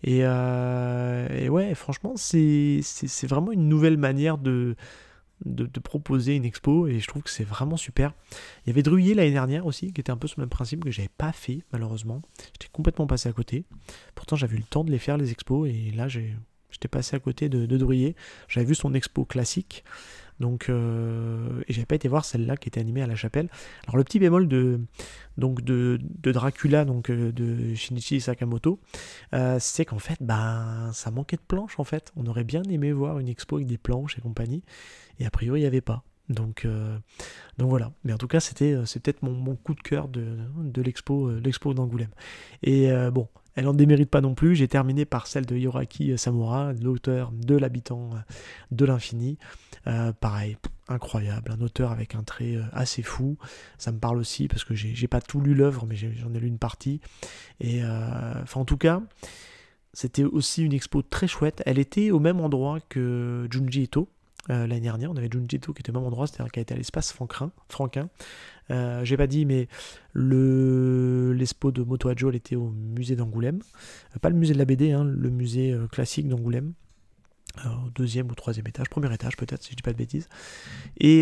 Et, 0.03 0.19
et 0.19 1.49
ouais, 1.49 1.73
franchement, 1.73 2.13
c'est 2.15 2.83
vraiment 3.23 3.51
une 3.51 3.68
nouvelle 3.68 3.97
manière 3.97 4.37
de, 4.37 4.75
de, 5.45 5.80
proposer 5.80 6.35
une 6.35 6.45
expo 6.45 6.88
et 6.88 7.00
je 7.00 7.07
trouve 7.07 7.23
que 7.23 7.30
c'est 7.30 7.44
vraiment 7.44 7.78
super. 7.78 8.14
Il 8.66 8.69
y 8.69 8.71
avait 8.71 8.83
Druyer 8.83 9.14
l'année 9.14 9.31
dernière 9.31 9.66
aussi 9.66 9.92
qui 9.92 10.02
était 10.02 10.12
un 10.12 10.18
peu 10.18 10.28
sur 10.28 10.40
le 10.40 10.44
même 10.44 10.50
principe 10.50 10.83
que 10.83 10.92
j'avais 10.92 11.09
pas 11.18 11.31
fait 11.31 11.64
malheureusement. 11.71 12.21
J'étais 12.54 12.71
complètement 12.71 13.07
passé 13.07 13.30
à 13.30 13.33
côté. 13.33 13.66
Pourtant 14.16 14.35
j'avais 14.35 14.56
eu 14.56 14.59
le 14.59 14.64
temps 14.64 14.83
de 14.83 14.92
les 14.92 15.00
faire 15.00 15.18
les 15.18 15.31
expos 15.31 15.69
et 15.69 15.92
là 15.92 16.07
j'étais 16.07 16.88
passé 16.90 17.16
à 17.16 17.19
côté 17.19 17.50
de, 17.50 17.66
de 17.66 18.14
J'avais 18.47 18.66
vu 18.66 18.76
son 18.76 18.94
expo 18.94 19.26
classique 19.26 19.83
donc, 20.40 20.69
euh, 20.69 21.61
et 21.68 21.73
j'avais 21.73 21.85
pas 21.85 21.95
été 21.95 22.07
voir 22.07 22.25
celle-là 22.25 22.57
qui 22.57 22.69
était 22.69 22.80
animée 22.80 23.02
à 23.02 23.07
la 23.07 23.16
chapelle. 23.16 23.49
Alors 23.85 23.97
le 23.97 24.04
petit 24.04 24.19
bémol 24.19 24.47
de, 24.47 24.80
donc 25.37 25.61
de, 25.61 25.99
Dracula, 26.23 26.85
donc 26.85 27.09
euh, 27.09 27.31
de 27.31 27.73
Shinichi 27.75 28.21
Sakamoto, 28.21 28.80
euh, 29.33 29.57
c'est 29.59 29.85
qu'en 29.85 29.99
fait, 29.99 30.18
bah, 30.21 30.90
ça 30.94 31.11
manquait 31.11 31.37
de 31.37 31.42
planches 31.47 31.80
en 31.80 31.83
fait. 31.83 32.11
On 32.16 32.25
aurait 32.25 32.44
bien 32.44 32.63
aimé 32.63 32.92
voir 32.92 33.19
une 33.19 33.28
expo 33.28 33.57
avec 33.57 33.68
des 33.68 33.78
planches 33.78 34.18
et 34.18 34.21
compagnie, 34.21 34.63
et 35.19 35.25
a 35.25 35.30
priori 35.30 35.59
il 35.59 35.63
n'y 35.63 35.68
avait 35.68 35.81
pas. 35.81 36.04
Donc, 36.30 36.65
donc 37.57 37.69
voilà. 37.69 37.92
Mais 38.03 38.13
en 38.13 38.18
tout 38.18 38.27
cas, 38.27 38.39
c'était 38.39 38.75
c'est 38.85 39.01
peut-être 39.01 39.23
mon, 39.23 39.56
coup 39.56 39.75
de 39.75 39.81
cœur 39.81 40.07
de, 40.07 40.37
de 40.57 40.81
l'expo 40.81 41.30
l'expo 41.31 41.73
d'Angoulême. 41.73 42.11
Et 42.63 42.89
bon, 43.11 43.27
elle 43.56 43.65
n'en 43.65 43.73
démérite 43.73 44.09
pas 44.09 44.21
non 44.21 44.33
plus. 44.33 44.56
J'ai 44.56 44.68
terminé 44.68 45.06
par 45.06 45.27
celle 45.27 45.45
de 45.45 45.56
Yoraki 45.56 46.18
Samura, 46.18 46.73
l'auteur 46.73 47.31
de 47.31 47.56
l'habitant 47.56 48.11
euh, 48.13 48.18
de 48.71 48.85
l'infini. 48.85 49.37
Euh, 49.85 50.11
pareil, 50.13 50.57
incroyable, 50.87 51.51
un 51.51 51.61
auteur 51.61 51.92
avec 51.92 52.15
un 52.15 52.23
trait 52.23 52.56
euh, 52.56 52.63
assez 52.71 53.03
fou. 53.03 53.37
Ça 53.77 53.92
me 53.92 53.99
parle 53.99 54.18
aussi 54.18 54.47
parce 54.47 54.63
que 54.63 54.73
j'ai 54.73 55.07
pas 55.07 55.21
tout 55.21 55.39
lu 55.39 55.53
l'œuvre, 55.53 55.85
mais 55.85 55.95
j'en 55.95 56.33
ai, 56.33 56.39
lu 56.39 56.47
une 56.47 56.57
partie. 56.57 56.99
Et 57.59 57.83
enfin, 57.83 58.61
en 58.61 58.65
tout 58.65 58.77
cas, 58.77 59.01
c'était 59.94 60.23
aussi 60.23 60.63
une 60.63 60.73
expo 60.73 61.01
très 61.01 61.27
chouette. 61.27 61.61
Elle 61.65 61.80
était 61.80 62.11
au 62.11 62.19
même 62.19 62.39
endroit 62.39 62.80
que 62.89 63.47
Junji 63.51 63.83
Ito. 63.83 64.09
L'année 64.50 64.81
dernière, 64.81 65.12
on 65.12 65.16
avait 65.16 65.30
Junji 65.31 65.56
Ito 65.56 65.73
qui 65.73 65.81
était 65.81 65.92
au 65.92 65.94
même 65.94 66.04
endroit, 66.04 66.28
c'est-à-dire 66.28 66.52
qu'elle 66.52 66.64
était 66.64 66.73
à 66.73 66.78
l'espace 66.78 67.14
Franquin. 67.14 68.09
Euh, 68.71 69.04
j'ai 69.04 69.18
pas 69.18 69.28
dit, 69.28 69.45
mais 69.45 69.68
le 70.14 71.33
l'expo 71.33 71.71
de 71.71 71.83
Moto 71.83 72.09
Adjo, 72.09 72.30
elle 72.30 72.35
était 72.35 72.56
au 72.56 72.69
musée 72.69 73.16
d'Angoulême. 73.16 73.59
Euh, 74.16 74.19
pas 74.19 74.30
le 74.30 74.35
musée 74.35 74.54
de 74.54 74.59
la 74.59 74.66
BD, 74.66 74.92
hein, 74.92 75.04
le 75.04 75.30
musée 75.30 75.71
euh, 75.71 75.88
classique 75.88 76.28
d'Angoulême. 76.28 76.73
au 77.66 77.90
deuxième 77.94 78.30
ou 78.31 78.35
troisième 78.35 78.68
étage, 78.68 78.90
premier 78.90 79.14
étage 79.14 79.38
peut-être, 79.38 79.62
si 79.62 79.71
je 79.71 79.76
dis 79.76 79.83
pas 79.83 79.94
de 79.94 79.97
bêtises. 79.97 80.28
Et 81.00 81.21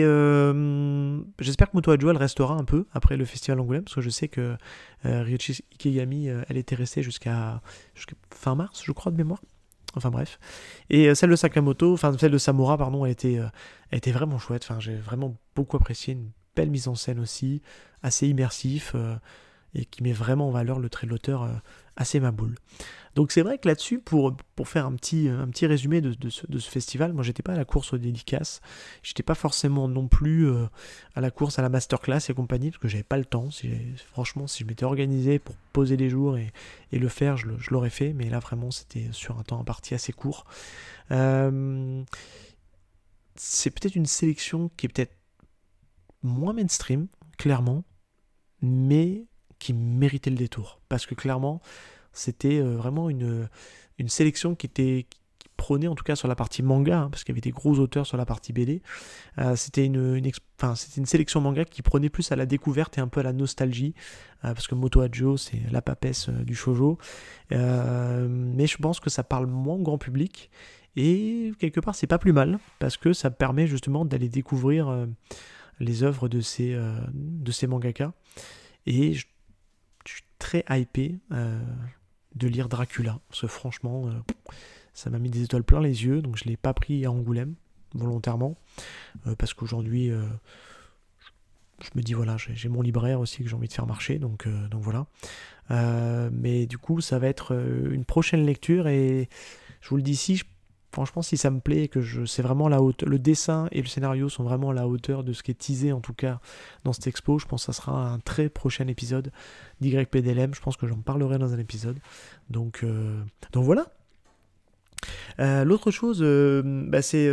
j'espère 1.39 1.69
que 1.69 1.75
Moto 1.75 1.91
Adjo 1.91 2.09
elle 2.09 2.17
restera 2.17 2.55
un 2.55 2.63
peu 2.63 2.85
après 2.93 3.17
le 3.17 3.25
festival 3.25 3.59
Angoulême, 3.59 3.83
parce 3.83 3.95
que 3.95 4.01
je 4.01 4.09
sais 4.09 4.27
que 4.27 4.55
Ryoichi 5.03 5.63
Ikegami, 5.73 6.27
elle 6.27 6.57
était 6.57 6.75
restée 6.75 7.03
jusqu'à 7.03 7.61
fin 8.33 8.55
mars, 8.55 8.81
je 8.85 8.91
crois, 8.93 9.11
de 9.11 9.17
mémoire. 9.17 9.41
Enfin 9.95 10.09
bref. 10.09 10.39
Et 10.89 11.13
celle 11.15 11.29
de 11.29 11.35
Sakamoto, 11.35 11.93
enfin 11.93 12.15
celle 12.17 12.31
de 12.31 12.37
Samura, 12.37 12.77
pardon, 12.77 13.05
elle 13.05 13.11
était, 13.11 13.39
elle 13.89 13.97
était 13.97 14.11
vraiment 14.11 14.39
chouette. 14.39 14.67
J'ai 14.79 14.95
vraiment 14.95 15.35
beaucoup 15.55 15.77
apprécié, 15.77 16.13
une 16.13 16.31
belle 16.55 16.69
mise 16.69 16.87
en 16.87 16.95
scène 16.95 17.19
aussi, 17.19 17.61
assez 18.01 18.27
immersif 18.27 18.95
et 19.73 19.85
qui 19.85 20.03
met 20.03 20.13
vraiment 20.13 20.49
en 20.49 20.51
valeur 20.51 20.79
le 20.79 20.89
trait 20.89 21.07
de 21.07 21.11
l'auteur 21.11 21.43
euh, 21.43 21.53
assez 21.95 22.19
maboule. 22.19 22.55
Donc 23.15 23.31
c'est 23.31 23.41
vrai 23.41 23.57
que 23.57 23.67
là-dessus, 23.67 23.99
pour, 23.99 24.35
pour 24.55 24.67
faire 24.69 24.85
un 24.85 24.95
petit, 24.95 25.27
un 25.27 25.47
petit 25.47 25.65
résumé 25.65 26.01
de, 26.01 26.13
de, 26.13 26.29
ce, 26.29 26.69
festival, 26.69 27.13
moi 27.13 27.23
j'étais 27.23 27.43
pas 27.43 27.53
à 27.53 27.57
la 27.57 27.65
course 27.65 27.93
aux 27.93 27.97
dédicaces, 27.97 28.61
j'étais 29.03 29.23
pas 29.23 29.35
forcément 29.35 29.87
non 29.87 30.07
plus 30.07 30.47
euh, 30.47 30.65
à 31.15 31.21
la 31.21 31.31
course 31.31 31.59
à 31.59 31.61
la 31.61 31.69
masterclass 31.69 32.19
et 32.29 32.33
compagnie, 32.33 32.71
parce 32.71 32.81
que 32.81 32.87
j'avais 32.87 33.03
pas 33.03 33.17
le 33.17 33.25
temps. 33.25 33.51
Si 33.51 33.69
franchement, 34.11 34.47
si 34.47 34.63
je 34.63 34.67
m'étais 34.67 34.85
organisé 34.85 35.39
pour 35.39 35.55
poser 35.73 35.97
les 35.97 36.09
jours 36.09 36.37
et, 36.37 36.51
et 36.91 36.99
le 36.99 37.09
faire, 37.09 37.37
je, 37.37 37.47
l'aurais 37.69 37.89
fait, 37.89 38.13
mais 38.13 38.29
là 38.29 38.39
vraiment 38.39 38.71
c'était 38.71 39.09
sur 39.11 39.37
un 39.37 39.43
temps 39.43 39.59
en 39.59 39.63
partie 39.63 39.93
assez 39.93 40.13
court. 40.13 40.45
Euh, 41.11 42.03
c'est 43.35 43.71
peut-être 43.71 43.95
une 43.95 44.05
sélection 44.05 44.69
qui 44.77 44.85
est 44.85 44.89
peut-être 44.89 45.15
moins 46.23 46.53
mainstream, 46.53 47.07
clairement, 47.37 47.83
mais 48.61 49.25
qui 49.59 49.73
méritait 49.73 50.29
le 50.29 50.35
détour. 50.35 50.81
Parce 50.89 51.05
que 51.05 51.15
clairement, 51.15 51.61
c'était 52.13 52.59
euh, 52.59 52.75
vraiment 52.75 53.09
une, 53.09 53.47
sélection 54.07 54.55
qui 54.55 54.65
était 54.65 55.05
qui 55.09 55.87
en 55.87 55.93
tout 55.93 56.03
cas 56.03 56.15
sur 56.15 56.27
la 56.27 56.33
partie 56.35 56.63
manga, 56.63 57.01
hein, 57.01 57.09
parce 57.11 57.23
qu'il 57.23 57.33
y 57.33 57.35
avait 57.35 57.41
des 57.41 57.51
gros 57.51 57.77
auteurs 57.77 58.07
sur 58.07 58.17
la 58.17 58.25
partie 58.25 58.51
BD. 58.51 58.81
Euh, 59.37 59.55
c'était 59.55 59.85
une, 59.85 60.19
sélection 61.05 61.39
manga 61.39 61.65
qui 61.65 61.83
prenait 61.83 62.09
plus 62.09 62.31
à 62.31 62.35
la 62.35 62.47
découverte 62.47 62.97
et 62.97 63.01
un 63.01 63.07
peu 63.07 63.19
à 63.19 63.23
la 63.23 63.31
nostalgie, 63.31 63.93
euh, 64.43 64.55
parce 64.55 64.65
que 64.65 64.73
Moto 64.73 65.01
Ajo, 65.01 65.37
c'est 65.37 65.61
la 65.69 65.83
papesse 65.83 66.29
du 66.29 66.55
shojo. 66.55 66.97
mais 67.51 68.65
je 68.65 68.77
pense 68.77 68.99
que 68.99 69.11
ça 69.11 69.23
parle 69.23 69.45
moins 69.45 69.75
au 69.75 69.83
grand 69.83 69.99
public. 69.99 70.49
Et 70.95 71.51
quelque 71.59 71.79
part, 71.79 71.93
c'est 71.93 72.07
pas 72.07 72.17
plus 72.17 72.33
mal, 72.33 72.57
parce 72.79 72.97
que 72.97 73.13
ça 73.13 73.29
permet 73.29 73.67
justement 73.67 74.03
d'aller 74.03 74.29
découvrir 74.29 75.07
les 75.79 76.01
œuvres 76.01 76.27
de 76.27 76.41
ces, 76.41 76.73
de. 76.73 78.11
Et 78.87 79.13
je 79.13 79.27
très 80.41 80.65
hypé 80.69 81.19
de 82.35 82.47
lire 82.47 82.69
Dracula. 82.69 83.19
Parce 83.29 83.47
franchement, 83.47 84.07
euh, 84.07 84.11
ça 84.93 85.09
m'a 85.09 85.19
mis 85.19 85.29
des 85.29 85.43
étoiles 85.43 85.63
plein 85.63 85.81
les 85.81 86.05
yeux, 86.05 86.21
donc 86.21 86.37
je 86.37 86.45
ne 86.45 86.49
l'ai 86.49 86.57
pas 86.57 86.73
pris 86.73 87.05
à 87.05 87.11
Angoulême, 87.11 87.55
volontairement. 87.93 88.57
Euh, 89.27 89.35
parce 89.35 89.53
qu'aujourd'hui, 89.53 90.11
je 91.81 91.89
me 91.95 92.01
dis, 92.01 92.13
voilà, 92.13 92.37
j'ai 92.37 92.69
mon 92.69 92.81
libraire 92.81 93.19
aussi 93.19 93.43
que 93.43 93.49
j'ai 93.49 93.55
envie 93.55 93.67
de 93.67 93.73
faire 93.73 93.87
marcher, 93.87 94.19
donc, 94.19 94.47
donc 94.69 94.81
voilà. 94.81 95.07
mais 96.31 96.67
du 96.67 96.77
coup, 96.77 97.01
ça 97.01 97.19
va 97.19 97.27
être 97.27 97.53
une 97.91 98.05
prochaine 98.05 98.45
lecture, 98.45 98.87
et 98.87 99.29
je 99.81 99.89
vous 99.89 99.97
le 99.97 100.03
dis 100.03 100.11
ici, 100.11 100.41
franchement, 100.91 101.21
si 101.21 101.37
ça 101.37 101.49
me 101.49 101.59
plaît, 101.59 101.87
que 101.87 102.01
je, 102.01 102.25
c'est 102.25 102.41
vraiment 102.41 102.67
la 102.67 102.81
hauteur, 102.81 103.07
le 103.07 103.19
dessin 103.19 103.67
et 103.71 103.81
le 103.81 103.87
scénario 103.87 104.29
sont 104.29 104.43
vraiment 104.43 104.71
à 104.71 104.73
la 104.73 104.87
hauteur 104.87 105.23
de 105.23 105.33
ce 105.33 105.43
qui 105.43 105.51
est 105.51 105.55
teasé 105.55 105.91
en 105.91 106.01
tout 106.01 106.13
cas 106.13 106.39
dans 106.83 106.93
cette 106.93 107.07
expo, 107.07 107.39
je 107.39 107.45
pense 107.45 107.65
que 107.65 107.73
ça 107.73 107.81
sera 107.81 108.11
un 108.11 108.19
très 108.19 108.49
prochain 108.49 108.87
épisode 108.87 109.31
d'YPDLM. 109.79 110.53
Je 110.53 110.61
pense 110.61 110.77
que 110.77 110.87
j'en 110.87 111.01
parlerai 111.01 111.37
dans 111.37 111.53
un 111.53 111.59
épisode. 111.59 111.97
Donc, 112.49 112.81
euh, 112.83 113.21
voilà. 113.53 113.87
Euh, 115.39 115.63
l'autre 115.63 115.91
chose, 115.91 116.19
euh, 116.21 116.61
bah, 116.63 117.01
c'est. 117.01 117.25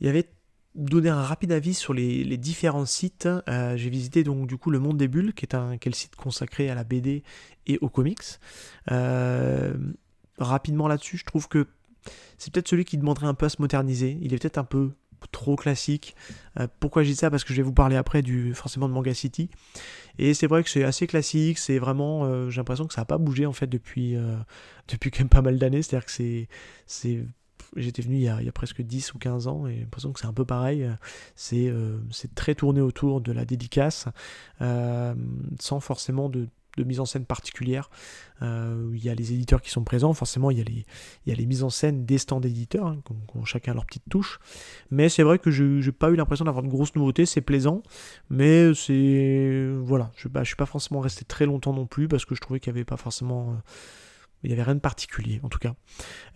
Il 0.00 0.06
y 0.06 0.08
avait 0.08 0.30
donné 0.74 1.08
un 1.08 1.22
rapide 1.22 1.50
avis 1.50 1.74
sur 1.74 1.92
les, 1.92 2.36
différents 2.36 2.86
sites. 2.86 3.28
j'ai 3.48 3.90
visité 3.90 4.22
donc 4.22 4.46
du 4.46 4.56
coup 4.56 4.70
le 4.70 4.78
Monde 4.78 4.96
des 4.96 5.08
Bulles, 5.08 5.34
qui 5.34 5.44
est 5.44 5.56
un 5.56 5.76
quel 5.76 5.94
site 5.94 6.14
consacré 6.14 6.70
à 6.70 6.76
la 6.76 6.84
BD 6.84 7.24
et 7.66 7.78
aux 7.80 7.88
comics. 7.88 8.38
rapidement 10.38 10.86
là-dessus, 10.86 11.16
je 11.16 11.24
trouve 11.24 11.48
que 11.48 11.66
c'est 12.38 12.52
peut-être 12.52 12.68
celui 12.68 12.84
qui 12.84 12.98
demanderait 12.98 13.26
un 13.26 13.34
peu 13.34 13.46
à 13.46 13.48
se 13.48 13.60
moderniser. 13.60 14.18
Il 14.20 14.34
est 14.34 14.38
peut-être 14.38 14.58
un 14.58 14.64
peu 14.64 14.92
trop 15.32 15.56
classique. 15.56 16.14
Euh, 16.58 16.66
pourquoi 16.80 17.02
je 17.02 17.08
dis 17.08 17.16
ça? 17.16 17.30
Parce 17.30 17.44
que 17.44 17.52
je 17.52 17.58
vais 17.58 17.62
vous 17.62 17.72
parler 17.72 17.96
après 17.96 18.22
du 18.22 18.54
forcément 18.54 18.88
de 18.88 18.94
Manga 18.94 19.14
City. 19.14 19.50
Et 20.18 20.34
c'est 20.34 20.46
vrai 20.46 20.62
que 20.62 20.70
c'est 20.70 20.84
assez 20.84 21.06
classique. 21.06 21.58
C'est 21.58 21.78
vraiment, 21.78 22.24
euh, 22.24 22.50
j'ai 22.50 22.58
l'impression 22.58 22.86
que 22.86 22.94
ça 22.94 23.02
n'a 23.02 23.06
pas 23.06 23.18
bougé 23.18 23.46
en 23.46 23.52
fait 23.52 23.66
depuis 23.66 24.16
euh, 24.16 24.36
depuis 24.88 25.10
quand 25.10 25.20
même 25.20 25.28
pas 25.28 25.42
mal 25.42 25.58
d'années. 25.58 25.82
C'est-à-dire 25.82 26.06
que 26.06 26.12
c'est 26.12 26.48
c'est 26.86 27.24
J'étais 27.76 28.00
venu 28.00 28.14
il 28.14 28.22
y, 28.22 28.28
a, 28.28 28.52
presque 28.52 28.80
10 28.80 29.12
ou 29.12 29.18
15 29.18 29.46
ans 29.46 29.66
et 29.66 29.74
j'ai 29.74 29.80
l'impression 29.80 30.10
que 30.12 30.20
c'est 30.20 30.26
un 30.26 30.32
peu 30.32 30.46
pareil. 30.46 30.88
C'est 31.34 31.70
très 32.34 32.54
tourné 32.54 32.80
autour 32.80 33.20
de 33.20 33.30
la 33.30 33.44
dédicace, 33.44 34.06
sans 34.58 35.80
forcément 35.80 36.30
de 36.30 36.48
de 36.78 36.84
mise 36.84 37.00
en 37.00 37.04
scène 37.04 37.24
particulière. 37.24 37.90
Euh, 38.40 38.90
il 38.94 39.04
y 39.04 39.08
a 39.08 39.14
les 39.14 39.32
éditeurs 39.32 39.60
qui 39.60 39.70
sont 39.70 39.82
présents, 39.82 40.12
forcément 40.12 40.50
il 40.50 40.58
y 40.58 40.60
a 40.60 40.64
les, 40.64 40.86
il 41.26 41.30
y 41.30 41.32
a 41.32 41.34
les 41.34 41.44
mises 41.44 41.64
en 41.64 41.70
scène 41.70 42.06
des 42.06 42.18
stands 42.18 42.40
d'éditeurs, 42.40 42.86
hein, 42.86 42.98
qui, 43.04 43.36
ont, 43.36 43.44
chacun 43.44 43.74
leur 43.74 43.84
petite 43.84 44.04
touche. 44.08 44.38
Mais 44.90 45.08
c'est 45.08 45.22
vrai 45.22 45.38
que 45.38 45.50
je 45.50 45.64
n'ai 45.64 45.92
pas 45.92 46.10
eu 46.10 46.16
l'impression 46.16 46.44
d'avoir 46.44 46.62
de 46.62 46.68
grosses 46.68 46.94
nouveautés, 46.94 47.26
c'est 47.26 47.40
plaisant, 47.40 47.82
mais 48.30 48.72
c'est... 48.74 49.68
Voilà, 49.82 50.12
je 50.16 50.28
ne 50.28 50.44
suis 50.44 50.56
pas 50.56 50.66
forcément 50.66 51.00
resté 51.00 51.24
très 51.24 51.46
longtemps 51.46 51.72
non 51.72 51.86
plus, 51.86 52.08
parce 52.08 52.24
que 52.24 52.34
je 52.34 52.40
trouvais 52.40 52.60
qu'il 52.60 52.72
n'y 52.72 52.78
avait 52.78 52.84
pas 52.84 52.96
forcément... 52.96 53.50
Euh, 53.50 53.54
il 54.44 54.48
n'y 54.48 54.52
avait 54.54 54.62
rien 54.62 54.76
de 54.76 54.80
particulier, 54.80 55.40
en 55.42 55.48
tout 55.48 55.58
cas. 55.58 55.74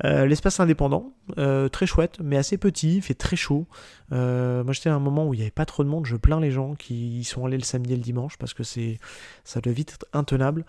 Euh, 0.05 0.27
l'espace 0.27 0.59
indépendant, 0.59 1.15
euh, 1.39 1.69
très 1.69 1.87
chouette, 1.87 2.19
mais 2.21 2.37
assez 2.37 2.59
petit, 2.59 2.97
il 2.97 3.03
fait 3.03 3.15
très 3.15 3.37
chaud. 3.37 3.69
Euh, 4.11 4.65
moi, 4.65 4.73
j'étais 4.73 4.89
à 4.89 4.95
un 4.95 4.99
moment 4.99 5.29
où 5.29 5.35
il 5.35 5.37
n'y 5.37 5.43
avait 5.43 5.53
pas 5.53 5.67
trop 5.67 5.85
de 5.85 5.89
monde. 5.89 6.05
Je 6.05 6.17
plains 6.17 6.41
les 6.41 6.51
gens 6.51 6.75
qui 6.75 7.23
sont 7.23 7.47
allés 7.47 7.59
le 7.59 7.63
samedi 7.63 7.93
et 7.93 7.97
le 7.97 8.03
dimanche 8.03 8.39
parce 8.39 8.55
que 8.55 8.65
c'est, 8.65 8.99
ça 9.45 9.61
doit 9.61 9.73
vite 9.73 9.93
être 9.95 10.07
intenable. 10.13 10.65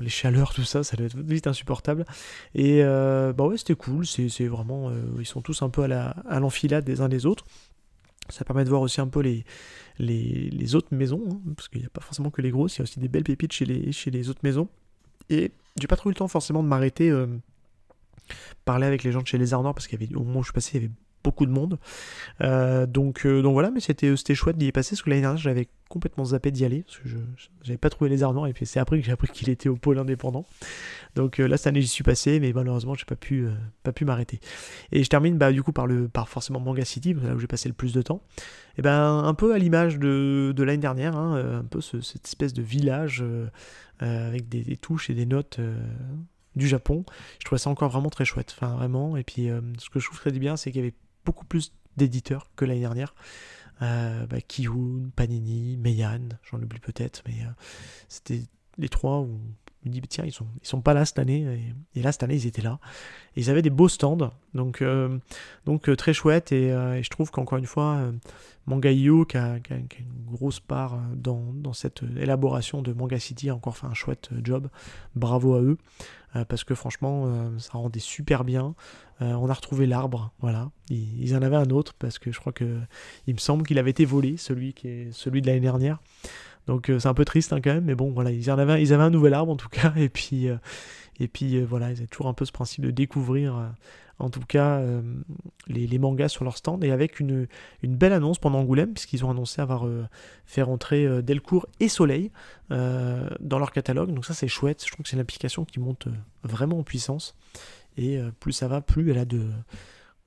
les 0.00 0.08
chaleurs, 0.08 0.54
tout 0.54 0.62
ça, 0.62 0.82
ça 0.82 0.96
doit 0.96 1.06
être 1.06 1.18
vite 1.18 1.46
insupportable. 1.46 2.06
Et 2.54 2.82
bah 2.82 3.44
ouais, 3.44 3.58
c'était 3.58 3.74
cool. 3.74 4.06
C'est, 4.06 4.46
vraiment, 4.46 4.90
ils 5.18 5.26
sont 5.26 5.42
tous 5.42 5.60
un 5.62 5.68
peu 5.68 5.84
à, 5.84 6.40
l'enfilade 6.40 6.84
des 6.84 7.00
uns 7.00 7.08
des 7.08 7.26
autres. 7.26 7.44
Ça 8.28 8.44
permet 8.44 8.64
de 8.64 8.70
voir 8.70 8.80
aussi 8.80 9.00
un 9.00 9.08
peu 9.08 9.20
les, 9.20 9.44
les, 9.98 10.74
autres 10.74 10.94
maisons, 10.94 11.22
hein, 11.30 11.52
parce 11.54 11.68
qu'il 11.68 11.80
n'y 11.80 11.86
a 11.86 11.90
pas 11.90 12.00
forcément 12.00 12.30
que 12.30 12.42
les 12.42 12.50
grosses, 12.50 12.76
il 12.76 12.78
y 12.78 12.82
a 12.82 12.84
aussi 12.84 12.98
des 12.98 13.08
belles 13.08 13.24
pépites 13.24 13.52
chez 13.52 13.66
les, 13.66 13.92
chez 13.92 14.10
les 14.10 14.30
autres 14.30 14.40
maisons. 14.42 14.68
Et 15.28 15.52
j'ai 15.80 15.86
pas 15.86 15.96
trop 15.96 16.08
le 16.08 16.14
temps 16.14 16.28
forcément 16.28 16.62
de 16.62 16.68
m'arrêter, 16.68 17.10
euh, 17.10 17.26
parler 18.64 18.86
avec 18.86 19.02
les 19.04 19.12
gens 19.12 19.22
de 19.22 19.26
chez 19.26 19.38
les 19.38 19.54
Arts 19.54 19.62
parce 19.62 19.86
qu'il 19.86 20.00
y 20.00 20.04
avait, 20.04 20.14
au 20.14 20.24
moment 20.24 20.40
où 20.40 20.42
je 20.42 20.48
suis 20.48 20.54
passé, 20.54 20.78
il 20.78 20.82
y 20.82 20.84
avait 20.84 20.94
beaucoup 21.26 21.46
de 21.46 21.50
monde. 21.50 21.78
Euh, 22.40 22.86
donc, 22.86 23.26
euh, 23.26 23.42
donc 23.42 23.52
voilà, 23.52 23.70
mais 23.70 23.80
c'était, 23.80 24.16
c'était 24.16 24.34
chouette 24.34 24.56
d'y 24.56 24.72
passer, 24.72 24.90
parce 24.90 25.02
que 25.02 25.10
l'année 25.10 25.22
dernière, 25.22 25.40
j'avais 25.40 25.68
complètement 25.88 26.24
zappé 26.24 26.50
d'y 26.50 26.64
aller, 26.64 26.82
parce 26.82 26.98
que 26.98 27.08
je 27.08 27.16
n'avais 27.64 27.78
pas 27.78 27.90
trouvé 27.90 28.10
les 28.10 28.22
Arts 28.22 28.46
et 28.46 28.52
puis 28.52 28.66
c'est 28.66 28.80
après 28.80 28.98
que 28.98 29.06
j'ai 29.06 29.12
appris 29.12 29.28
qu'il 29.28 29.48
était 29.48 29.68
au 29.68 29.76
pôle 29.76 29.98
indépendant. 29.98 30.44
Donc 31.14 31.38
là, 31.38 31.56
cette 31.56 31.68
année, 31.68 31.80
j'y 31.80 31.88
suis 31.88 32.02
passé, 32.02 32.40
mais 32.40 32.52
malheureusement, 32.52 32.94
j'ai 32.94 33.04
pas 33.04 33.16
pu, 33.16 33.46
pas 33.84 33.92
pu 33.92 34.04
m'arrêter. 34.04 34.40
Et 34.90 35.04
je 35.04 35.08
termine 35.08 35.38
bah, 35.38 35.52
du 35.52 35.62
coup 35.62 35.72
par, 35.72 35.86
le, 35.86 36.08
par 36.08 36.28
forcément 36.28 36.58
Manga 36.58 36.84
City, 36.84 37.14
là 37.14 37.34
où 37.34 37.38
j'ai 37.38 37.46
passé 37.46 37.68
le 37.68 37.74
plus 37.74 37.92
de 37.92 38.02
temps. 38.02 38.20
Et 38.78 38.82
ben 38.82 39.22
un 39.24 39.34
peu 39.34 39.54
à 39.54 39.58
l'image 39.58 39.98
de, 39.98 40.52
de 40.54 40.62
l'année 40.64 40.78
dernière, 40.78 41.16
hein, 41.16 41.60
un 41.60 41.64
peu 41.64 41.80
cette 41.80 42.26
espèce 42.26 42.52
de 42.52 42.62
village 42.62 43.24
euh, 44.02 44.28
avec 44.28 44.50
des, 44.50 44.76
touches 44.76 45.08
et 45.08 45.14
des 45.14 45.24
notes 45.24 45.58
euh, 45.58 45.74
du 46.54 46.68
Japon. 46.68 47.06
Je 47.38 47.46
trouvais 47.46 47.58
ça 47.58 47.70
encore 47.70 47.90
vraiment 47.90 48.10
très 48.10 48.26
chouette, 48.26 48.54
enfin 48.54 48.76
vraiment. 48.76 49.16
Et 49.16 49.24
puis 49.24 49.48
euh, 49.48 49.62
ce 49.78 49.88
que 49.88 50.00
je 50.00 50.06
trouve 50.06 50.18
très 50.18 50.30
bien, 50.32 50.58
c'est 50.58 50.70
qu'il 50.70 50.82
y 50.82 50.84
avait 50.84 50.94
beaucoup 51.26 51.44
plus 51.44 51.72
d'éditeurs 51.96 52.50
que 52.56 52.64
l'année 52.64 52.80
dernière. 52.80 53.14
Euh, 53.82 54.26
bah, 54.26 54.38
Panini, 55.16 55.76
Meian, 55.76 56.28
j'en 56.50 56.62
oublie 56.62 56.80
peut-être, 56.80 57.22
mais 57.26 57.34
c'était 58.08 58.42
les 58.78 58.88
trois 58.88 59.20
où 59.20 59.38
me 59.86 59.92
dit, 59.92 60.00
tiens, 60.08 60.24
ils 60.24 60.32
sont, 60.32 60.46
ils 60.62 60.66
sont 60.66 60.80
pas 60.80 60.94
là 60.94 61.04
cette 61.04 61.18
année. 61.18 61.74
Et, 61.94 62.02
là, 62.02 62.12
cette 62.12 62.22
année, 62.22 62.34
ils 62.34 62.46
étaient 62.46 62.62
là. 62.62 62.78
ils 63.36 63.50
avaient 63.50 63.62
des 63.62 63.70
beaux 63.70 63.88
stands. 63.88 64.30
Donc, 64.54 64.82
euh, 64.82 65.18
donc 65.64 65.88
euh, 65.88 65.96
très 65.96 66.12
chouette. 66.12 66.52
Euh, 66.52 66.94
et, 66.94 67.02
je 67.02 67.10
trouve 67.10 67.30
qu'encore 67.30 67.58
une 67.58 67.66
fois, 67.66 68.12
Mangaio, 68.66 69.24
qui 69.24 69.36
a, 69.36 69.60
qui, 69.60 69.72
a, 69.72 69.76
une 69.76 69.86
grosse 70.26 70.60
part 70.60 71.00
dans, 71.14 71.52
dans, 71.54 71.72
cette 71.72 72.02
élaboration 72.16 72.82
de 72.82 72.92
Manga 72.92 73.18
City, 73.18 73.50
a 73.50 73.54
encore 73.54 73.76
fait 73.76 73.86
un 73.86 73.94
chouette 73.94 74.30
job. 74.42 74.68
Bravo 75.14 75.54
à 75.54 75.60
eux. 75.60 75.78
Parce 76.44 76.64
que 76.64 76.74
franchement, 76.74 77.50
ça 77.58 77.78
rendait 77.78 78.00
super 78.00 78.44
bien. 78.44 78.74
on 79.20 79.48
a 79.48 79.52
retrouvé 79.52 79.86
l'arbre. 79.86 80.32
Voilà. 80.40 80.70
Ils, 80.90 81.34
en 81.36 81.42
avaient 81.42 81.56
un 81.56 81.70
autre 81.70 81.94
parce 81.98 82.18
que 82.18 82.32
je 82.32 82.40
crois 82.40 82.52
que 82.52 82.78
il 83.26 83.34
me 83.34 83.38
semble 83.38 83.66
qu'il 83.66 83.78
avait 83.78 83.90
été 83.90 84.04
volé, 84.04 84.36
celui, 84.36 84.74
qui 84.74 84.88
est, 84.88 85.12
celui 85.12 85.40
de 85.40 85.46
l'année 85.46 85.60
dernière. 85.60 85.98
Donc 86.66 86.90
euh, 86.90 86.98
c'est 86.98 87.08
un 87.08 87.14
peu 87.14 87.24
triste 87.24 87.52
hein, 87.52 87.60
quand 87.62 87.72
même, 87.72 87.84
mais 87.84 87.94
bon, 87.94 88.10
voilà, 88.10 88.30
ils, 88.30 88.50
en 88.50 88.58
avaient, 88.58 88.82
ils 88.82 88.92
avaient 88.92 89.04
un 89.04 89.10
nouvel 89.10 89.34
arbre 89.34 89.52
en 89.52 89.56
tout 89.56 89.68
cas, 89.68 89.92
et 89.96 90.08
puis, 90.08 90.48
euh, 90.48 90.56
et 91.20 91.28
puis 91.28 91.56
euh, 91.56 91.64
voilà, 91.64 91.90
ils 91.90 91.98
avaient 91.98 92.06
toujours 92.06 92.28
un 92.28 92.34
peu 92.34 92.44
ce 92.44 92.52
principe 92.52 92.84
de 92.84 92.90
découvrir, 92.90 93.72
en 94.18 94.30
tout 94.30 94.40
cas, 94.40 94.82
les, 95.66 95.98
mangas 95.98 96.28
sur 96.28 96.44
leur 96.44 96.56
stand, 96.56 96.82
et 96.84 96.90
avec 96.90 97.20
une, 97.20 97.46
belle 97.82 98.12
annonce 98.12 98.38
pendant 98.38 98.60
Angoulême, 98.60 98.92
puisqu'ils 98.92 99.24
ont 99.24 99.30
annoncé 99.30 99.60
avoir 99.60 99.86
fait 100.44 100.62
rentrer 100.62 101.22
Delcourt 101.22 101.66
et 101.80 101.88
Soleil 101.88 102.30
dans 102.70 103.58
leur 103.58 103.72
catalogue, 103.72 104.12
donc 104.12 104.24
ça 104.24 104.34
c'est 104.34 104.48
chouette, 104.48 104.84
je 104.84 104.90
trouve 104.90 105.04
que 105.04 105.10
c'est 105.10 105.16
une 105.16 105.22
application 105.22 105.64
qui 105.64 105.80
monte 105.80 106.08
vraiment 106.44 106.78
en 106.78 106.82
puissance, 106.82 107.36
et 107.96 108.18
plus 108.40 108.52
ça 108.52 108.68
va, 108.68 108.80
plus 108.80 109.10
elle 109.10 109.18
a 109.18 109.24
de 109.24 109.44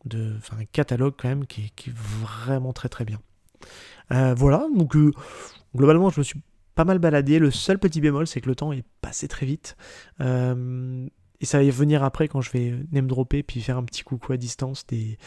de, 0.05 0.35
un 0.57 0.65
catalogue 0.65 1.13
quand 1.17 1.27
même 1.27 1.45
qui 1.45 1.61
est, 1.65 1.89
vraiment 1.89 2.73
très 2.73 2.89
très 2.89 3.05
bien. 3.05 3.19
voilà, 4.09 4.67
donc 4.75 4.95
globalement 5.75 6.09
je 6.09 6.19
me 6.19 6.23
suis 6.23 6.41
pas 6.75 6.85
mal 6.85 6.99
baladé. 6.99 7.39
Le 7.39 7.51
seul 7.51 7.77
petit 7.77 7.99
bémol, 7.99 8.25
c'est 8.25 8.39
que 8.39 8.47
le 8.47 8.55
temps 8.55 8.71
est 8.71 8.85
passé 9.01 9.27
très 9.27 9.45
vite. 9.45 9.75
Et 11.41 11.45
ça 11.45 11.63
va 11.63 11.69
venir 11.69 12.03
après 12.03 12.27
quand 12.27 12.41
je 12.41 12.51
vais 12.51 12.73
name 12.91 13.07
dropper 13.07 13.43
puis 13.43 13.61
faire 13.61 13.77
un 13.77 13.83
petit 13.83 14.03
coucou 14.03 14.33
à 14.33 14.37
distance 14.37 14.85
des, 14.87 15.17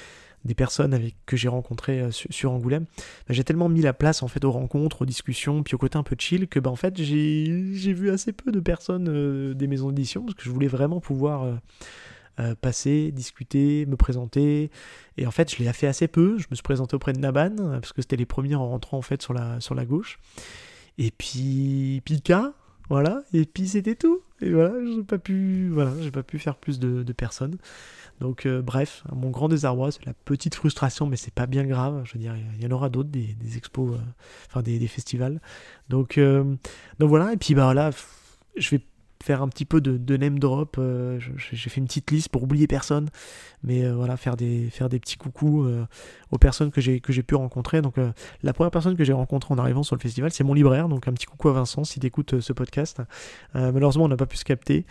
des 0.45 0.55
personnes 0.55 0.93
avec, 0.93 1.15
que 1.27 1.37
j'ai 1.37 1.49
rencontrées 1.49 2.01
euh, 2.01 2.11
sur, 2.11 2.53
Angoulême, 2.53 2.85
bah, 2.85 3.31
j'ai 3.31 3.45
tellement 3.45 3.69
mis 3.69 3.81
la 3.81 3.93
place 3.93 4.23
en 4.23 4.29
fait 4.29 4.45
aux 4.45 4.51
rencontres, 4.51 5.03
aux 5.03 5.07
discussions, 5.07 5.63
puis 5.63 5.75
au 5.75 5.79
côté 5.79 5.97
un 5.99 6.03
peu 6.03 6.17
chill 6.19 6.49
que 6.49 6.59
bah, 6.59 6.71
en 6.71 6.77
fait 6.77 7.01
j'ai 7.01 7.93
vu 7.93 8.11
assez 8.11 8.33
peu 8.33 8.51
de 8.51 8.61
personnes 8.61 9.09
euh, 9.09 9.55
des 9.55 9.67
maisons 9.67 9.91
d'édition 9.91 10.23
parce 10.23 10.35
que 10.35 10.43
je 10.43 10.51
voulais 10.51 10.69
vraiment 10.69 11.01
pouvoir 11.01 11.59
euh, 12.41 12.55
passer, 12.61 13.13
discuter, 13.13 13.87
me 13.87 13.97
présenter. 13.97 14.71
Et 15.17 15.27
en 15.27 15.31
fait 15.31 15.55
je 15.55 15.63
l'ai 15.63 15.73
fait 15.73 15.87
assez 15.87 16.09
peu. 16.09 16.39
Je 16.39 16.47
me 16.51 16.57
suis 16.57 16.63
présenté 16.63 16.97
auprès 16.97 17.13
de 17.13 17.19
Naban 17.19 17.55
parce 17.57 17.93
que 17.93 18.03
c'était 18.03 18.17
les 18.17 18.27
premiers 18.27 18.55
en 18.55 18.69
rentrant 18.69 18.99
en 18.99 19.03
fait 19.03 19.23
sur 19.23 19.35
la, 19.35 19.61
sur 19.61 19.75
la 19.75 19.85
gauche. 19.85 20.19
Et 20.99 21.11
puis 21.11 22.03
Pika, 22.05 22.53
voilà. 22.93 23.23
Et 23.33 23.47
puis 23.47 23.69
c'était 23.69 23.95
tout. 23.95 24.21
Et 24.43 24.51
voilà, 24.51 24.75
j'ai 24.85 25.03
pas 25.03 25.17
pu, 25.17 25.71
voilà, 25.73 25.93
j'ai 26.03 26.11
pas 26.11 26.23
pu 26.23 26.39
faire 26.39 26.57
plus 26.57 26.79
de, 26.79 27.03
de 27.03 27.13
personnes. 27.15 27.57
Donc 28.21 28.45
euh, 28.45 28.61
bref, 28.61 29.03
mon 29.11 29.31
grand 29.31 29.49
désarroi, 29.49 29.91
c'est 29.93 30.05
la 30.05 30.13
petite 30.13 30.55
frustration, 30.55 31.07
mais 31.07 31.17
c'est 31.17 31.33
pas 31.33 31.47
bien 31.47 31.65
grave. 31.65 32.03
Je 32.05 32.13
veux 32.13 32.19
dire, 32.19 32.35
il 32.59 32.63
y 32.63 32.67
en 32.67 32.71
aura 32.71 32.91
d'autres, 32.91 33.09
des, 33.09 33.35
expos, 33.57 33.95
euh, 33.95 33.99
enfin 34.47 34.61
des, 34.61 34.87
festivals. 34.89 35.41
Donc, 35.89 36.19
euh, 36.19 36.45
donc 36.99 37.09
voilà, 37.09 37.33
et 37.33 37.39
puis 37.39 37.55
bah 37.55 37.65
voilà, 37.65 37.93
je 38.59 38.69
vais 38.69 38.81
faire 39.23 39.43
un 39.43 39.49
petit 39.49 39.65
peu 39.65 39.81
de, 39.81 40.17
name 40.17 40.39
drop. 40.39 40.79
j'ai 41.19 41.71
fait 41.71 41.81
une 41.81 41.87
petite 41.87 42.11
liste 42.11 42.29
pour 42.29 42.43
oublier 42.43 42.67
personne, 42.67 43.09
mais 43.63 43.89
voilà, 43.91 44.17
faire 44.17 44.37
des, 44.37 44.69
faire 44.71 44.89
des 44.89 44.99
petits 44.99 45.17
coucous 45.17 45.67
aux 46.31 46.39
personnes 46.39 46.71
que 46.71 46.81
j'ai 46.81 47.23
pu 47.23 47.35
rencontrer. 47.35 47.83
Donc 47.83 47.97
la 48.43 48.53
première 48.53 48.71
personne 48.71 48.97
que 48.97 49.05
j'ai 49.05 49.13
rencontrée 49.13 49.55
en 49.55 49.59
arrivant 49.59 49.83
sur 49.83 49.97
le 49.97 50.01
festival, 50.01 50.31
c'est 50.33 50.45
mon 50.45 50.55
libraire. 50.55 50.89
Donc 50.89 51.09
un 51.09 51.13
petit 51.13 51.27
coucou 51.27 51.49
à 51.49 51.53
Vincent 51.53 51.85
si 51.85 52.01
écoutes 52.03 52.41
ce 52.41 52.53
podcast. 52.53 53.01
malheureusement, 53.55 54.05
on 54.05 54.09
n'a 54.09 54.17
pas 54.17 54.27
pu 54.27 54.37
se 54.37 54.45
capter. 54.45 54.85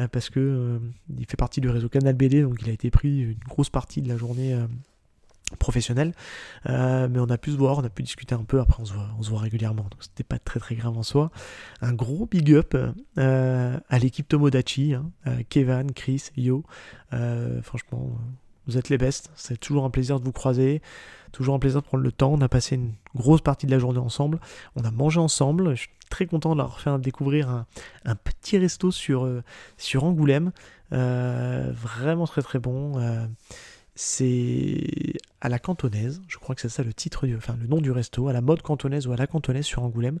Euh, 0.00 0.08
parce 0.08 0.30
que 0.30 0.40
euh, 0.40 0.78
il 1.18 1.26
fait 1.26 1.36
partie 1.36 1.60
du 1.60 1.68
réseau 1.68 1.88
Canal 1.88 2.14
BD, 2.14 2.42
donc 2.42 2.56
il 2.62 2.68
a 2.68 2.72
été 2.72 2.90
pris 2.90 3.20
une 3.22 3.38
grosse 3.48 3.70
partie 3.70 4.02
de 4.02 4.08
la 4.08 4.16
journée 4.16 4.54
euh, 5.52 5.56
professionnelle. 5.58 6.12
mais 6.64 7.18
on 7.18 7.30
a 7.30 7.38
pu 7.38 7.52
se 7.52 7.56
voir, 7.56 7.78
on 7.78 7.84
a 7.84 7.90
pu 7.90 8.02
discuter 8.02 8.34
un 8.34 8.44
peu, 8.44 8.60
après 8.60 8.82
on 8.82 8.84
se 8.84 8.92
voit, 8.92 9.08
on 9.18 9.22
se 9.22 9.30
voit 9.30 9.40
régulièrement, 9.40 9.84
donc 9.84 10.00
c'était 10.00 10.24
pas 10.24 10.38
très 10.38 10.60
très 10.60 10.74
grave 10.74 10.96
en 10.96 11.02
soi. 11.02 11.30
Un 11.80 11.92
gros 11.92 12.26
big 12.26 12.52
up 12.52 12.76
à 13.16 13.98
l'équipe 13.98 14.28
Tomodachi, 14.28 14.94
hein, 14.94 15.10
Kevin, 15.48 15.92
Chris, 15.92 16.30
Yo. 16.36 16.64
franchement, 17.62 18.18
vous 18.66 18.76
êtes 18.76 18.88
les 18.88 18.98
bestes, 18.98 19.30
c'est 19.36 19.58
toujours 19.58 19.84
un 19.84 19.90
plaisir 19.90 20.18
de 20.18 20.24
vous 20.24 20.32
croiser, 20.32 20.82
toujours 21.32 21.54
un 21.54 21.58
plaisir 21.58 21.82
de 21.82 21.86
prendre 21.86 22.02
le 22.02 22.12
temps. 22.12 22.32
On 22.32 22.40
a 22.40 22.48
passé 22.48 22.74
une 22.74 22.92
grosse 23.14 23.40
partie 23.40 23.66
de 23.66 23.70
la 23.70 23.78
journée 23.78 23.98
ensemble, 23.98 24.40
on 24.74 24.84
a 24.84 24.90
mangé 24.90 25.20
ensemble, 25.20 25.70
je 25.70 25.82
suis 25.82 25.90
très 26.10 26.26
content 26.26 26.54
de 26.54 26.58
leur 26.58 26.80
faire 26.80 26.98
découvrir 26.98 27.48
un, 28.04 28.14
petit 28.16 28.58
resto 28.58 28.90
sur, 28.90 29.24
euh, 29.24 29.42
sur 29.76 30.04
Angoulême, 30.04 30.52
euh, 30.92 31.72
vraiment 31.72 32.26
très 32.26 32.42
très 32.42 32.58
bon. 32.58 32.94
Euh, 33.96 34.02
c'est 34.06 35.14
à 35.40 35.48
la 35.48 35.58
cantonaise, 35.58 36.22
je 36.28 36.38
crois 36.38 36.54
que 36.54 36.60
c'est 36.60 36.68
ça 36.68 36.82
le 36.82 36.92
titre, 36.92 37.26
enfin 37.36 37.56
le 37.60 37.66
nom 37.66 37.80
du 37.80 37.90
resto, 37.90 38.28
à 38.28 38.32
la 38.32 38.40
mode 38.40 38.62
cantonaise 38.62 39.06
ou 39.06 39.12
à 39.12 39.16
la 39.16 39.26
cantonaise 39.26 39.64
sur 39.64 39.82
Angoulême. 39.82 40.18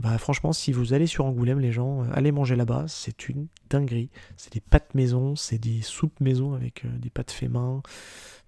Bah, 0.00 0.16
franchement, 0.16 0.54
si 0.54 0.72
vous 0.72 0.94
allez 0.94 1.06
sur 1.06 1.26
Angoulême, 1.26 1.60
les 1.60 1.72
gens, 1.72 2.04
allez 2.12 2.32
manger 2.32 2.56
là-bas, 2.56 2.86
c'est 2.88 3.28
une 3.28 3.48
dinguerie. 3.68 4.08
C'est 4.38 4.52
des 4.54 4.60
pâtes 4.60 4.94
maison, 4.94 5.36
c'est 5.36 5.58
des 5.58 5.82
soupes 5.82 6.18
maison 6.20 6.54
avec 6.54 6.84
des 6.98 7.10
pâtes 7.10 7.30
fait 7.30 7.48
main. 7.48 7.82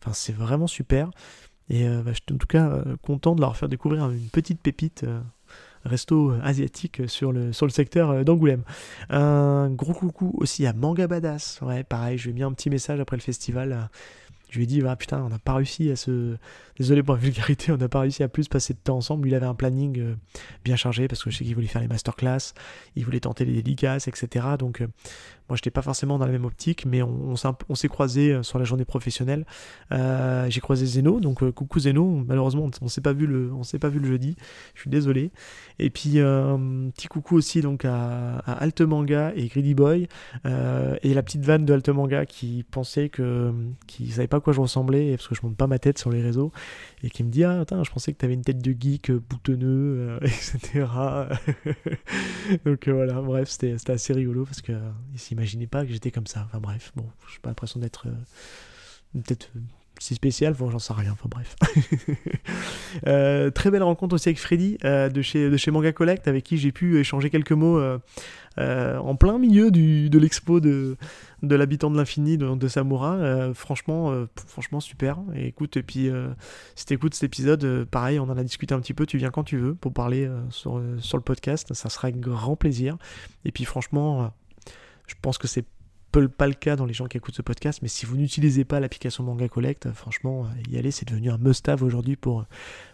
Enfin, 0.00 0.14
c'est 0.14 0.32
vraiment 0.32 0.66
super. 0.66 1.10
Et 1.68 1.86
bah, 1.86 2.12
je 2.12 2.20
suis 2.26 2.34
en 2.34 2.38
tout 2.38 2.46
cas 2.46 2.82
content 3.02 3.34
de 3.34 3.42
leur 3.42 3.56
faire 3.56 3.68
découvrir 3.68 4.08
une 4.10 4.28
petite 4.28 4.62
pépite 4.62 5.04
resto 5.84 6.32
asiatique 6.42 7.02
sur 7.08 7.30
le, 7.30 7.52
sur 7.52 7.66
le 7.66 7.72
secteur 7.72 8.24
d'Angoulême. 8.24 8.62
Un 9.10 9.68
gros 9.70 9.92
coucou 9.92 10.32
aussi 10.38 10.66
à 10.66 10.72
Manga 10.72 11.06
Badass. 11.06 11.60
Ouais, 11.60 11.84
pareil, 11.84 12.16
je 12.16 12.24
lui 12.24 12.30
ai 12.30 12.34
mis 12.34 12.42
un 12.42 12.52
petit 12.52 12.70
message 12.70 13.00
après 13.00 13.16
le 13.16 13.22
festival. 13.22 13.90
Je 14.50 14.58
lui 14.58 14.64
ai 14.64 14.66
dit, 14.66 14.82
ah, 14.86 14.94
putain, 14.96 15.22
on 15.22 15.28
n'a 15.28 15.38
pas 15.38 15.54
réussi 15.54 15.90
à 15.90 15.96
se. 15.96 16.36
Désolé 16.78 17.02
pour 17.04 17.14
la 17.14 17.20
vulgarité, 17.20 17.70
on 17.70 17.76
n'a 17.76 17.88
pas 17.88 18.00
réussi 18.00 18.22
à 18.22 18.28
plus 18.28 18.48
passer 18.48 18.74
de 18.74 18.78
temps 18.78 18.96
ensemble. 18.96 19.28
Il 19.28 19.34
avait 19.34 19.46
un 19.46 19.54
planning 19.54 19.98
euh, 20.00 20.14
bien 20.64 20.76
chargé 20.76 21.06
parce 21.06 21.22
que 21.22 21.30
je 21.30 21.38
sais 21.38 21.44
qu'il 21.44 21.54
voulait 21.54 21.68
faire 21.68 21.82
les 21.82 21.88
masterclass, 21.88 22.52
il 22.96 23.04
voulait 23.04 23.20
tenter 23.20 23.44
les 23.44 23.52
dédicaces, 23.52 24.08
etc. 24.08 24.46
Donc, 24.58 24.80
euh, 24.80 24.86
moi, 25.48 25.56
je 25.56 25.60
n'étais 25.60 25.70
pas 25.70 25.82
forcément 25.82 26.18
dans 26.18 26.26
la 26.26 26.32
même 26.32 26.44
optique, 26.44 26.84
mais 26.86 27.02
on, 27.02 27.36
s'est 27.36 27.88
croisé 27.88 28.32
euh, 28.32 28.42
sur 28.42 28.58
la 28.58 28.64
journée 28.64 28.84
professionnelle. 28.84 29.44
J'ai 29.90 30.60
croisé 30.60 30.86
Zeno, 30.86 31.20
donc 31.20 31.48
coucou 31.50 31.80
Zeno. 31.80 32.24
Malheureusement, 32.26 32.68
on 32.80 32.84
ne 32.84 32.88
s'est 32.88 33.00
pas 33.00 33.12
vu 33.12 33.26
le, 33.26 33.50
pas 33.80 33.88
vu 33.88 34.00
le 34.00 34.08
jeudi. 34.08 34.36
Je 34.74 34.82
suis 34.82 34.90
désolé. 34.90 35.30
Et 35.78 35.90
puis 35.90 36.18
petit 36.94 37.08
coucou 37.08 37.36
aussi 37.36 37.60
donc 37.60 37.84
à, 37.84 38.38
à 38.38 38.66
et 38.66 39.46
Greedy 39.48 39.74
Boy 39.74 40.08
et 40.44 41.14
la 41.14 41.22
petite 41.22 41.44
vanne 41.44 41.64
de 41.64 41.72
Alt 41.72 41.88
Manga 41.88 42.26
qui 42.26 42.64
pensait 42.70 43.08
que, 43.08 43.52
qui 43.86 44.12
pas 44.28 44.40
quoi 44.44 44.52
je 44.52 44.60
ressemblais 44.60 45.16
parce 45.16 45.26
que 45.26 45.34
je 45.34 45.40
monte 45.42 45.56
pas 45.56 45.66
ma 45.66 45.78
tête 45.78 45.98
sur 45.98 46.10
les 46.10 46.22
réseaux 46.22 46.52
et 47.02 47.10
qui 47.10 47.24
me 47.24 47.30
dit 47.30 47.42
ah 47.42 47.60
attends 47.60 47.82
je 47.82 47.90
pensais 47.90 48.12
que 48.12 48.18
tu 48.18 48.24
avais 48.24 48.34
une 48.34 48.42
tête 48.42 48.62
de 48.62 48.76
geek 48.78 49.10
euh, 49.10 49.20
boutonneux 49.28 49.98
euh, 49.98 50.20
etc 50.22 50.86
donc 52.64 52.86
euh, 52.86 52.92
voilà 52.92 53.20
bref 53.20 53.48
c'était 53.48 53.74
assez 53.90 54.12
rigolo 54.12 54.44
parce 54.44 54.60
que 54.60 54.72
il 55.12 55.18
s'imaginait 55.18 55.66
pas 55.66 55.84
que 55.84 55.92
j'étais 55.92 56.10
comme 56.10 56.26
ça. 56.26 56.44
Enfin 56.46 56.60
bref 56.60 56.92
bon 56.94 57.06
j'ai 57.32 57.40
pas 57.40 57.50
l'impression 57.50 57.80
d'être 57.80 58.06
peut-être 59.12 59.50
si 60.04 60.14
spécial, 60.14 60.52
bon, 60.54 60.70
j'en 60.70 60.78
sais 60.78 60.92
rien, 60.92 61.12
enfin 61.12 61.28
bref. 61.30 61.54
très 63.54 63.70
belle 63.70 63.82
rencontre 63.82 64.14
aussi 64.14 64.28
avec 64.28 64.38
Freddy 64.38 64.76
de, 64.82 65.22
chez, 65.22 65.48
de 65.48 65.56
chez 65.56 65.70
Manga 65.70 65.92
Collect, 65.92 66.28
avec 66.28 66.44
qui 66.44 66.58
j'ai 66.58 66.72
pu 66.72 66.98
échanger 66.98 67.30
quelques 67.30 67.52
mots 67.52 67.80
euh, 68.58 68.98
en 68.98 69.16
plein 69.16 69.38
milieu 69.38 69.70
de 69.70 70.18
l'expo 70.18 70.60
de, 70.60 70.96
de 71.42 71.56
l'habitant 71.56 71.90
de 71.90 71.96
l'infini 71.96 72.38
de, 72.38 72.54
de, 72.54 72.68
Samura. 72.68 73.14
Euh, 73.14 73.54
franchement, 73.54 74.12
euh, 74.12 74.26
franchement 74.46 74.80
super. 74.80 75.18
Et 75.34 75.46
écoute, 75.46 75.76
et 75.76 75.82
puis 75.82 76.10
si 76.74 76.86
t'écoutes 76.86 77.14
cet 77.14 77.24
épisode, 77.24 77.84
pareil, 77.90 78.18
on 78.18 78.24
en 78.24 78.36
a 78.36 78.42
discuté 78.42 78.74
un 78.74 78.80
petit 78.80 78.94
peu. 78.94 79.06
Tu 79.06 79.18
viens 79.18 79.30
quand 79.30 79.44
tu 79.44 79.56
veux 79.56 79.74
pour 79.74 79.92
parler 79.92 80.28
sur, 80.50 80.82
sur 80.98 81.16
le 81.16 81.22
podcast. 81.22 81.72
Ça 81.74 81.88
sera 81.88 82.08
un 82.08 82.12
grand 82.12 82.56
plaisir. 82.56 82.96
Et 83.44 83.52
puis 83.52 83.64
franchement, 83.64 84.32
je 85.06 85.14
pense 85.20 85.38
que 85.38 85.48
c'est 85.48 85.64
pas 86.20 86.46
le 86.46 86.54
cas 86.54 86.76
dans 86.76 86.86
les 86.86 86.94
gens 86.94 87.06
qui 87.06 87.16
écoutent 87.16 87.34
ce 87.34 87.42
podcast, 87.42 87.80
mais 87.82 87.88
si 87.88 88.06
vous 88.06 88.16
n'utilisez 88.16 88.64
pas 88.64 88.80
l'application 88.80 89.24
Manga 89.24 89.48
Collect, 89.48 89.92
franchement, 89.92 90.46
y 90.70 90.78
aller, 90.78 90.90
c'est 90.90 91.06
devenu 91.06 91.30
un 91.30 91.38
must-have 91.38 91.82
aujourd'hui 91.82 92.16
pour, 92.16 92.44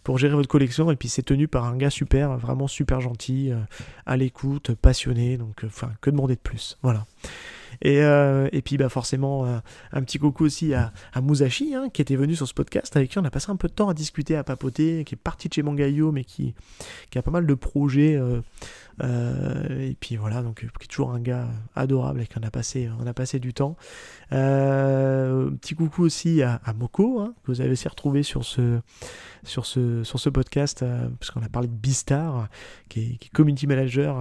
pour 0.04 0.18
gérer 0.18 0.34
votre 0.34 0.48
collection. 0.48 0.90
Et 0.90 0.96
puis 0.96 1.08
c'est 1.08 1.22
tenu 1.22 1.48
par 1.48 1.64
un 1.64 1.76
gars 1.76 1.90
super, 1.90 2.36
vraiment 2.38 2.66
super 2.66 3.00
gentil, 3.00 3.52
euh, 3.52 3.58
à 4.06 4.16
l'écoute, 4.16 4.74
passionné. 4.74 5.36
Donc, 5.36 5.64
euh, 5.64 5.68
enfin, 5.68 5.92
que 6.00 6.10
demander 6.10 6.34
de 6.34 6.40
plus? 6.40 6.78
Voilà. 6.82 7.06
Et, 7.82 8.02
euh, 8.02 8.48
et 8.52 8.62
puis 8.62 8.76
bah 8.76 8.88
forcément 8.88 9.46
un 9.92 10.02
petit 10.02 10.18
coucou 10.18 10.44
aussi 10.44 10.74
à, 10.74 10.92
à 11.12 11.20
Musashi 11.20 11.74
hein, 11.74 11.88
qui 11.92 12.02
était 12.02 12.16
venu 12.16 12.34
sur 12.34 12.46
ce 12.46 12.54
podcast 12.54 12.96
avec 12.96 13.10
qui 13.10 13.18
on 13.18 13.24
a 13.24 13.30
passé 13.30 13.50
un 13.50 13.56
peu 13.56 13.68
de 13.68 13.72
temps 13.72 13.88
à 13.88 13.94
discuter, 13.94 14.36
à 14.36 14.44
papoter, 14.44 15.04
qui 15.04 15.14
est 15.14 15.18
parti 15.18 15.48
de 15.48 15.54
chez 15.54 15.62
Mangayo 15.62 16.12
mais 16.12 16.24
qui, 16.24 16.54
qui 17.10 17.18
a 17.18 17.22
pas 17.22 17.30
mal 17.30 17.46
de 17.46 17.54
projets 17.54 18.18
euh, 19.02 19.88
et 19.90 19.96
puis 19.98 20.16
voilà, 20.16 20.42
donc 20.42 20.60
qui 20.60 20.66
est 20.66 20.88
toujours 20.88 21.12
un 21.12 21.20
gars 21.20 21.48
adorable 21.74 22.20
et 22.20 22.26
qu'on 22.26 22.42
a 22.42 22.50
passé, 22.50 22.90
on 23.00 23.06
a 23.06 23.14
passé 23.14 23.38
du 23.38 23.54
temps. 23.54 23.76
Euh, 24.32 25.50
petit 25.50 25.74
coucou 25.74 26.02
aussi 26.02 26.42
à, 26.42 26.60
Moko, 26.76 27.20
hein, 27.20 27.34
que 27.44 27.52
vous 27.52 27.60
avez 27.60 27.70
aussi 27.70 27.88
retrouvé 27.88 28.22
sur 28.22 28.44
ce, 28.44 28.80
sur 29.42 29.66
ce, 29.66 30.04
sur 30.04 30.20
ce 30.20 30.28
podcast, 30.28 30.82
euh, 30.82 31.08
parce 31.18 31.30
qu'on 31.30 31.42
a 31.42 31.48
parlé 31.48 31.68
de 31.68 31.72
Bistar, 31.72 32.48
qui 32.88 33.18
qui 33.18 33.28
est 33.28 33.32
community 33.32 33.66
manager 33.66 34.18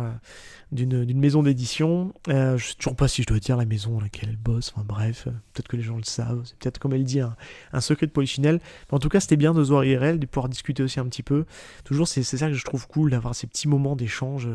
d'une 0.71 1.19
maison 1.19 1.41
d'édition. 1.41 2.13
Euh, 2.27 2.57
je 2.57 2.69
sais 2.69 2.75
toujours 2.75 2.95
pas 2.95 3.07
si 3.07 3.23
je 3.23 3.27
dois 3.27 3.39
dire 3.39 3.57
la 3.57 3.65
maison 3.65 3.99
laquelle 3.99 4.29
elle 4.29 4.37
bosse, 4.37 4.71
enfin 4.75 4.85
bref, 4.87 5.25
peut-être 5.53 5.67
que 5.67 5.75
les 5.75 5.83
gens 5.83 5.97
le 5.97 6.03
savent, 6.03 6.41
c'est 6.45 6.57
peut-être 6.57 6.77
comme 6.77 6.93
elle 6.93 7.03
dit 7.03 7.21
un, 7.21 7.81
secret 7.81 8.05
de 8.05 8.11
polichinelle. 8.11 8.59
Mais 8.89 8.95
en 8.95 8.99
tout 8.99 9.09
cas, 9.09 9.19
c'était 9.19 9.37
bien 9.37 9.53
de 9.53 9.61
voir 9.61 9.83
IRL, 9.83 10.19
de 10.19 10.25
pouvoir 10.25 10.49
discuter 10.49 10.83
aussi 10.83 10.99
un 10.99 11.05
petit 11.05 11.23
peu. 11.23 11.45
Toujours, 11.83 12.07
c'est 12.07 12.23
ça 12.23 12.47
que 12.47 12.53
je 12.53 12.65
trouve 12.65 12.87
cool, 12.87 13.11
d'avoir 13.11 13.33
ces 13.33 13.47
petits 13.47 13.67
moments 13.67 13.95
d'échange 13.95 14.47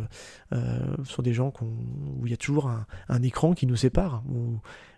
euh, 0.52 0.78
sur 1.04 1.22
des 1.22 1.32
gens 1.32 1.52
où 1.60 2.26
il 2.26 2.30
y 2.30 2.34
a 2.34 2.38
toujours 2.38 2.70
un, 3.08 3.22
écran 3.22 3.54
qui 3.54 3.66
nous 3.66 3.76
sépare. 3.76 4.22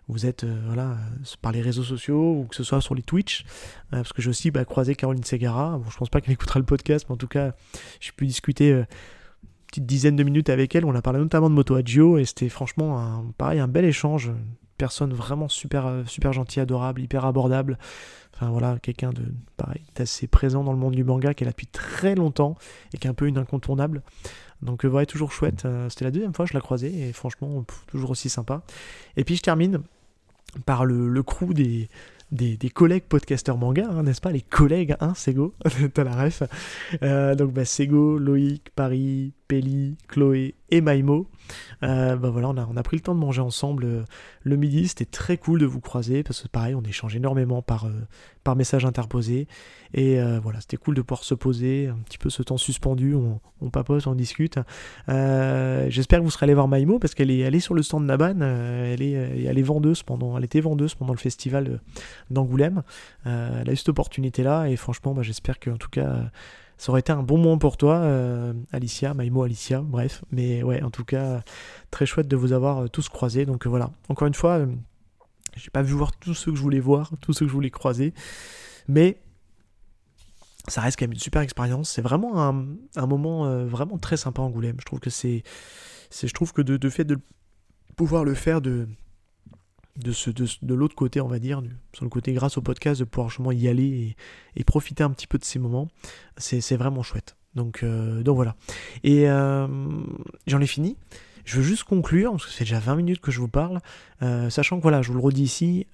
Vous 0.09 0.25
êtes 0.25 0.45
euh, 0.45 0.61
voilà, 0.65 0.97
par 1.41 1.51
les 1.51 1.61
réseaux 1.61 1.83
sociaux 1.83 2.39
ou 2.39 2.45
que 2.45 2.55
ce 2.55 2.63
soit 2.63 2.79
sur 2.79 2.95
les 2.95 3.01
Twitch, 3.01 3.43
parce 3.89 4.13
que 4.13 4.21
j'ai 4.21 4.29
aussi 4.29 4.51
bah, 4.51 4.65
croisé 4.65 4.95
Caroline 4.95 5.23
Segara. 5.23 5.77
Bon, 5.77 5.89
je 5.89 5.97
pense 5.97 6.09
pas 6.09 6.21
qu'elle 6.21 6.33
écoutera 6.33 6.59
le 6.59 6.65
podcast, 6.65 7.05
mais 7.09 7.13
en 7.13 7.17
tout 7.17 7.27
cas, 7.27 7.53
j'ai 7.99 8.11
pu 8.11 8.27
discuter 8.27 8.83
petite 9.67 9.85
dizaine 9.85 10.15
de 10.15 10.23
minutes 10.23 10.49
avec 10.49 10.75
elle. 10.75 10.85
On 10.85 10.95
a 10.95 11.01
parlé 11.01 11.19
notamment 11.19 11.49
de 11.49 11.55
Moto 11.55 11.75
Agio 11.75 12.17
et 12.17 12.25
c'était 12.25 12.49
franchement 12.49 12.99
un, 12.99 13.25
pareil, 13.37 13.59
un 13.59 13.67
bel 13.67 13.85
échange. 13.85 14.31
Personne 14.77 15.11
vraiment 15.11 15.49
super, 15.49 16.03
super 16.05 16.33
gentille, 16.33 16.61
adorable, 16.61 17.01
hyper 17.01 17.25
abordable. 17.25 17.77
Enfin 18.33 18.51
voilà, 18.51 18.77
quelqu'un 18.79 19.09
de 19.09 19.23
pareil, 19.57 19.81
d'assez 19.95 20.27
présent 20.27 20.63
dans 20.63 20.71
le 20.71 20.77
monde 20.77 20.93
du 20.93 21.03
manga 21.03 21.33
qu'elle 21.33 21.47
a 21.47 21.51
depuis 21.51 21.65
très 21.65 22.13
longtemps 22.13 22.55
et 22.93 22.97
qui 22.97 23.07
est 23.07 23.09
un 23.09 23.15
peu 23.15 23.27
une 23.27 23.39
incontournable. 23.39 24.03
Donc 24.61 24.85
euh, 24.85 24.87
voilà, 24.87 25.07
toujours 25.07 25.31
chouette. 25.31 25.65
Euh, 25.65 25.89
c'était 25.89 26.05
la 26.05 26.11
deuxième 26.11 26.33
fois 26.33 26.45
que 26.45 26.51
je 26.51 26.57
la 26.57 26.61
croisais 26.61 26.91
et 26.91 27.13
franchement, 27.13 27.65
toujours 27.87 28.11
aussi 28.11 28.29
sympa. 28.29 28.61
Et 29.15 29.23
puis 29.23 29.35
je 29.35 29.41
termine 29.41 29.81
par 30.65 30.85
le, 30.85 31.09
le 31.09 31.23
crew 31.23 31.53
des, 31.53 31.89
des, 32.31 32.57
collègues 32.69 33.05
podcasteurs 33.05 33.57
manga, 33.57 33.87
hein, 33.89 34.03
n'est-ce 34.03 34.21
pas? 34.21 34.31
Les 34.31 34.41
collègues, 34.41 34.95
hein, 34.99 35.13
Sego 35.15 35.53
T'as 35.93 36.03
la 36.03 36.23
ref. 36.23 36.43
donc, 37.37 37.53
bah, 37.53 37.65
Sego, 37.65 38.17
Loïc, 38.17 38.69
Paris, 38.75 39.33
Peli, 39.47 39.97
Chloé 40.07 40.55
et 40.69 40.81
Maimo. 40.81 41.27
Euh, 41.83 42.15
bah 42.15 42.29
voilà, 42.29 42.49
on 42.49 42.57
a, 42.57 42.79
a 42.79 42.83
pris 42.83 42.97
le 42.97 43.01
temps 43.01 43.15
de 43.15 43.19
manger 43.19 43.41
ensemble 43.41 43.85
euh, 43.85 44.03
le 44.43 44.55
midi. 44.55 44.87
C'était 44.87 45.05
très 45.05 45.37
cool 45.37 45.59
de 45.59 45.65
vous 45.65 45.79
croiser 45.79 46.23
parce 46.23 46.41
que 46.41 46.47
pareil, 46.47 46.75
on 46.75 46.81
échange 46.81 47.15
énormément 47.15 47.61
par, 47.61 47.85
euh, 47.85 47.91
par 48.43 48.55
message 48.55 48.85
interposé. 48.85 49.47
Et 49.93 50.19
voilà, 50.43 50.59
c'était 50.59 50.75
cool 50.75 50.95
de 50.95 51.01
pouvoir 51.01 51.23
se 51.23 51.33
poser, 51.33 51.87
un 51.87 51.97
petit 52.03 52.17
peu 52.17 52.29
ce 52.29 52.43
temps 52.43 52.57
suspendu, 52.57 53.15
on, 53.15 53.69
papote, 53.69 54.05
on 54.05 54.15
discute. 54.15 54.59
J'espère 55.07 56.19
que 56.19 56.23
vous 56.25 56.29
serez 56.29 56.43
allé 56.43 56.53
voir 56.53 56.67
Maimo 56.67 56.99
parce 56.99 57.15
qu'elle 57.15 57.31
est, 57.31 57.39
est 57.39 57.59
sur 57.61 57.73
le 57.73 57.81
stand 57.81 58.01
de 58.01 58.07
Naban. 58.07 58.41
elle, 58.41 59.01
est, 59.01 59.11
elle 59.11 59.57
est 59.57 59.63
vendeuse 59.63 60.03
pendant, 60.03 60.37
elle 60.37 60.43
était 60.43 60.59
vendeuse 60.59 60.93
pendant 60.93 61.13
le 61.13 61.19
festival 61.19 61.79
d'Angoulême. 62.31 62.83
elle 63.23 63.69
a 63.69 63.71
eu 63.71 63.77
cette 63.77 63.87
opportunité 63.87 64.43
là 64.43 64.65
et 64.65 64.75
franchement, 64.75 65.13
bah, 65.13 65.21
j'espère 65.21 65.57
qu'en 65.57 65.77
tout 65.77 65.89
cas 65.89 66.29
ça 66.77 66.91
aurait 66.91 66.99
été 66.99 67.11
un 67.11 67.23
bon 67.23 67.37
moment 67.37 67.57
pour 67.57 67.75
toi, 67.75 67.95
euh, 67.97 68.53
Alicia, 68.71 69.13
Maïmo 69.13 69.43
Alicia, 69.43 69.81
bref. 69.81 70.23
Mais 70.31 70.61
ouais, 70.61 70.83
en 70.83 70.91
tout 70.91 71.03
cas, 71.03 71.41
très 71.89 72.05
chouette 72.05 72.27
de 72.27 72.35
vous 72.35 72.53
avoir 72.53 72.83
euh, 72.83 72.87
tous 72.87 73.09
croisés. 73.09 73.45
Donc 73.45 73.65
euh, 73.65 73.69
voilà, 73.69 73.89
encore 74.09 74.27
une 74.27 74.35
fois, 74.35 74.65
j'ai 75.55 75.71
pas 75.71 75.81
vu 75.81 75.93
voir 75.93 76.15
tous 76.17 76.35
ceux 76.35 76.51
que 76.51 76.57
je 76.57 76.61
voulais 76.61 76.79
voir, 76.79 77.11
tous 77.21 77.33
ceux 77.33 77.45
que 77.45 77.49
je 77.49 77.55
voulais 77.55 77.71
croiser. 77.71 78.13
Mais 78.87 79.19
ça 80.67 80.81
reste 80.81 80.99
quand 80.99 81.05
même 81.05 81.13
une 81.13 81.19
super 81.19 81.41
expérience. 81.41 81.89
C'est 81.89 82.01
vraiment 82.03 82.43
un, 82.43 83.07
moment 83.07 83.65
vraiment 83.65 83.97
très 83.97 84.17
sympa 84.17 84.41
Angoulême. 84.43 84.75
Je 84.79 84.85
trouve 84.85 84.99
que 84.99 85.09
c'est. 85.09 85.43
Je 86.11 86.33
trouve 86.33 86.53
que 86.53 86.61
de, 86.61 86.77
de 86.77 86.89
fait 86.89 87.05
de 87.05 87.17
pouvoir 87.95 88.23
le 88.23 88.35
faire 88.35 88.61
de 88.61 88.87
de, 89.97 90.73
l'autre 90.73 90.95
côté, 90.95 91.21
on 91.21 91.27
va 91.27 91.39
dire, 91.39 91.61
sur 91.93 92.05
le 92.05 92.09
côté 92.09 92.33
grâce 92.33 92.57
au 92.57 92.61
podcast, 92.61 92.99
de 92.99 93.05
pouvoir 93.05 93.29
justement 93.29 93.51
y 93.51 93.67
aller 93.67 94.15
et, 94.55 94.63
profiter 94.63 95.03
un 95.03 95.11
petit 95.11 95.27
peu 95.27 95.37
de 95.37 95.43
ces 95.43 95.59
moments, 95.59 95.87
c'est 96.37 96.75
vraiment 96.75 97.03
chouette. 97.03 97.35
Donc, 97.55 97.81
euh, 97.83 98.21
donc 98.21 98.35
voilà. 98.35 98.55
Et 99.03 99.29
euh, 99.29 99.67
j'en 100.45 100.61
ai 100.61 100.67
fini. 100.67 100.97
Je 101.45 101.57
veux 101.57 101.63
juste 101.63 101.85
conclure, 101.85 102.31
parce 102.31 102.45
que 102.45 102.51
c'est 102.51 102.65
déjà 102.65 102.79
20 102.79 102.97
minutes 102.97 103.21
que 103.21 103.31
je 103.31 103.39
vous 103.39 103.47
parle, 103.47 103.79
euh, 104.21 104.49
sachant 104.49 104.75
que 104.77 104.81
voilà, 104.81 105.01
je 105.01 105.07
vous 105.13 105.17
le 105.17 105.23
redis 105.23 105.43
ici, 105.43 105.87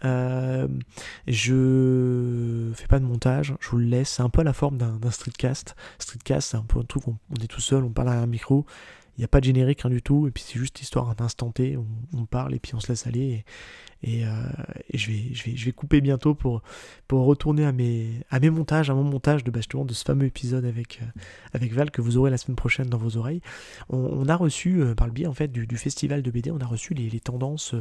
je 1.27 2.71
fais 2.73 2.87
pas 2.87 2.99
de 2.99 3.05
montage, 3.05 3.53
je 3.59 3.69
vous 3.69 3.77
le 3.77 3.85
laisse, 3.85 4.09
c'est 4.09 4.23
un 4.23 4.29
peu 4.29 4.41
la 4.41 4.53
forme 4.53 4.79
d'un 4.79 5.11
streetcast. 5.11 5.75
Streetcast, 5.99 6.49
c'est 6.49 6.57
un 6.57 6.63
peu 6.63 6.79
un 6.79 6.83
truc, 6.83 7.03
on 7.07 7.17
est 7.35 7.47
tout 7.47 7.61
seul, 7.61 7.83
on 7.83 7.91
parle 7.91 8.09
à 8.09 8.13
un 8.13 8.25
micro, 8.25 8.65
il 9.17 9.21
n'y 9.21 9.25
a 9.25 9.27
pas 9.27 9.39
de 9.39 9.45
générique, 9.45 9.81
rien 9.81 9.91
du 9.91 10.01
tout, 10.01 10.27
et 10.27 10.31
puis 10.31 10.43
c'est 10.45 10.57
juste 10.57 10.81
histoire 10.81 11.13
d'un 11.13 11.25
instant 11.25 11.51
T, 11.51 11.77
on, 12.13 12.25
parle 12.25 12.55
et 12.55 12.59
puis 12.59 12.73
on 12.73 12.79
se 12.79 12.87
laisse 12.87 13.05
aller, 13.05 13.45
et, 14.01 14.25
euh, 14.25 14.31
je, 14.93 15.11
vais, 15.11 15.33
je, 15.33 15.43
vais, 15.43 15.55
je 15.55 15.65
vais 15.65 15.71
couper 15.71 16.01
bientôt 16.01 16.33
pour, 16.33 16.61
pour 17.07 17.25
retourner 17.25 17.63
à 17.63 17.71
mes, 17.71 18.09
à 18.29 18.39
mes 18.39 18.49
montages, 18.49 18.89
à 18.89 18.95
mon 18.95 19.03
montage 19.03 19.43
de, 19.43 19.51
bah, 19.51 19.59
de 19.61 19.93
ce 19.93 20.03
fameux 20.03 20.25
épisode 20.25 20.65
avec, 20.65 20.99
euh, 21.01 21.05
avec 21.53 21.73
Val 21.73 21.91
que 21.91 22.01
vous 22.01 22.17
aurez 22.17 22.31
la 22.31 22.37
semaine 22.37 22.55
prochaine 22.55 22.87
dans 22.87 22.97
vos 22.97 23.17
oreilles. 23.17 23.41
On, 23.89 24.27
a 24.27 24.35
reçu, 24.35 24.81
euh, 24.81 24.95
par 24.95 25.07
le 25.07 25.13
biais 25.13 25.27
en 25.27 25.33
fait 25.33 25.49
du, 25.51 25.77
festival 25.77 26.21
de 26.21 26.31
BD, 26.31 26.51
on 26.51 26.59
a 26.59 26.65
reçu 26.65 26.93
les, 26.93 27.19
tendances 27.19 27.75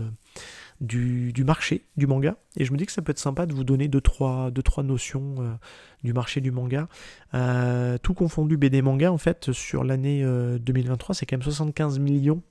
du, 0.82 1.44
marché 1.44 1.86
du 1.96 2.06
manga, 2.08 2.36
et 2.56 2.64
je 2.64 2.72
me 2.72 2.76
dis 2.76 2.86
que 2.86 2.92
ça 2.92 3.02
peut 3.02 3.12
être 3.12 3.18
sympa 3.18 3.46
de 3.46 3.54
vous 3.54 3.62
donner 3.62 3.86
deux, 3.86 4.00
trois, 4.00 4.50
deux, 4.50 4.62
trois 4.62 4.82
notions 4.82 5.58
du 6.02 6.12
marché 6.12 6.40
du 6.40 6.50
manga. 6.50 6.88
Euh, 7.34 7.98
tout 7.98 8.14
confondu 8.14 8.56
BD 8.56 8.82
manga, 8.82 9.12
en 9.12 9.18
fait, 9.18 9.52
sur 9.52 9.84
l'année 9.84 10.24
2023, 10.24 11.12
euh, 11.12 11.16
c'est 11.16 11.26
quand 11.26 11.36
même 11.36 11.42
75 11.42 12.00
millions 12.00 12.42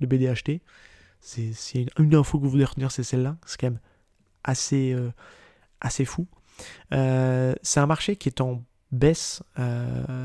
de 0.00 0.06
BD 0.06 0.28
achetés. 0.28 0.62
C'est 1.20 1.86
une 1.98 2.14
info 2.14 2.38
que 2.38 2.44
vous 2.44 2.50
voulez 2.50 2.64
retenir, 2.64 2.92
c'est 2.92 3.02
celle-là. 3.02 3.36
C'est 3.46 3.60
quand 3.60 3.68
même 3.68 3.80
assez, 4.44 4.92
euh, 4.92 5.10
assez 5.80 6.04
fou. 6.04 6.26
c'est 6.90 7.80
un 7.80 7.86
marché 7.86 8.14
qui 8.14 8.28
est 8.28 8.40
en 8.40 8.62
baisse 8.92 9.42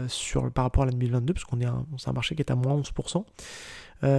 sur, 0.08 0.52
par 0.52 0.65
rapport 0.65 0.84
à 0.84 0.86
l'année 0.86 1.00
2022, 1.00 1.34
parce 1.34 1.46
qu'on 1.46 1.60
est 1.60 1.67
c'est 1.98 2.10
un 2.10 2.13
marché 2.13 2.36
qui 2.36 2.43
est 2.43 2.52
à 2.52 2.56
moins 2.56 2.80
11%. 2.80 3.26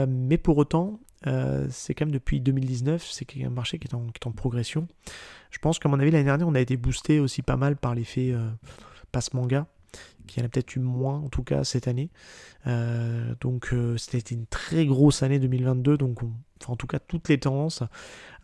mais 0.09 0.39
pour 0.39 0.59
autant, 0.59 0.99
c'est 1.25 1.95
quand 1.95 2.07
même 2.07 2.13
depuis 2.13 2.41
2019, 2.41 3.07
c'est 3.11 3.27
un 3.45 3.51
marché 3.51 3.79
qui 3.79 3.89
est, 3.89 3.95
en, 3.95 4.07
qui 4.07 4.21
est 4.23 4.27
en 4.27 4.33
progression. 4.33 4.89
Je 5.51 5.59
pense 5.59 5.79
qu'à 5.79 5.89
mon 5.89 5.99
avis, 5.99 6.11
l'année 6.11 6.25
dernière, 6.25 6.49
on 6.49 6.55
a 6.55 6.61
été 6.61 6.77
boosté 6.77 7.21
aussi 7.21 7.43
pas 7.43 7.57
mal 7.57 7.77
par 7.77 7.95
l'effet 7.95 8.33
euh, 8.33 8.49
passe 9.13 9.33
manga, 9.33 9.67
qui 10.27 10.41
en 10.41 10.45
a 10.45 10.49
peut-être 10.49 10.77
eu 10.77 10.81
moins 10.81 11.19
en 11.19 11.29
tout 11.29 11.43
cas 11.43 11.65
cette 11.65 11.89
année. 11.89 12.11
Euh, 12.67 13.35
donc 13.41 13.73
euh, 13.73 13.97
c'était 13.97 14.35
une 14.35 14.47
très 14.47 14.85
grosse 14.87 15.23
année 15.23 15.39
2022, 15.39 15.97
donc 15.97 16.21
en 16.67 16.77
tout 16.77 16.87
cas 16.87 16.99
toutes 16.99 17.29
les 17.29 17.39
tendances 17.39 17.83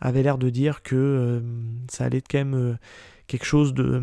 avaient 0.01 0.23
l'air 0.23 0.37
de 0.37 0.49
dire 0.49 0.81
que 0.81 1.43
ça 1.89 2.05
allait 2.05 2.19
être 2.19 2.29
quand 2.29 2.39
même 2.39 2.77
quelque 3.27 3.45
chose 3.45 3.73
de 3.73 4.01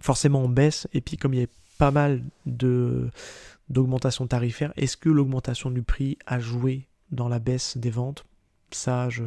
forcément 0.00 0.44
en 0.44 0.48
baisse. 0.48 0.88
Et 0.92 1.00
puis 1.00 1.16
comme 1.16 1.32
il 1.32 1.36
y 1.38 1.40
avait 1.40 1.52
pas 1.78 1.90
mal 1.90 2.22
de 2.46 3.08
d'augmentation 3.70 4.26
tarifaire, 4.26 4.72
est-ce 4.76 4.98
que 4.98 5.08
l'augmentation 5.08 5.70
du 5.70 5.82
prix 5.82 6.18
a 6.26 6.38
joué 6.38 6.88
dans 7.12 7.28
la 7.28 7.38
baisse 7.38 7.76
des 7.76 7.90
ventes 7.90 8.24
Ça, 8.70 9.08
je 9.08 9.24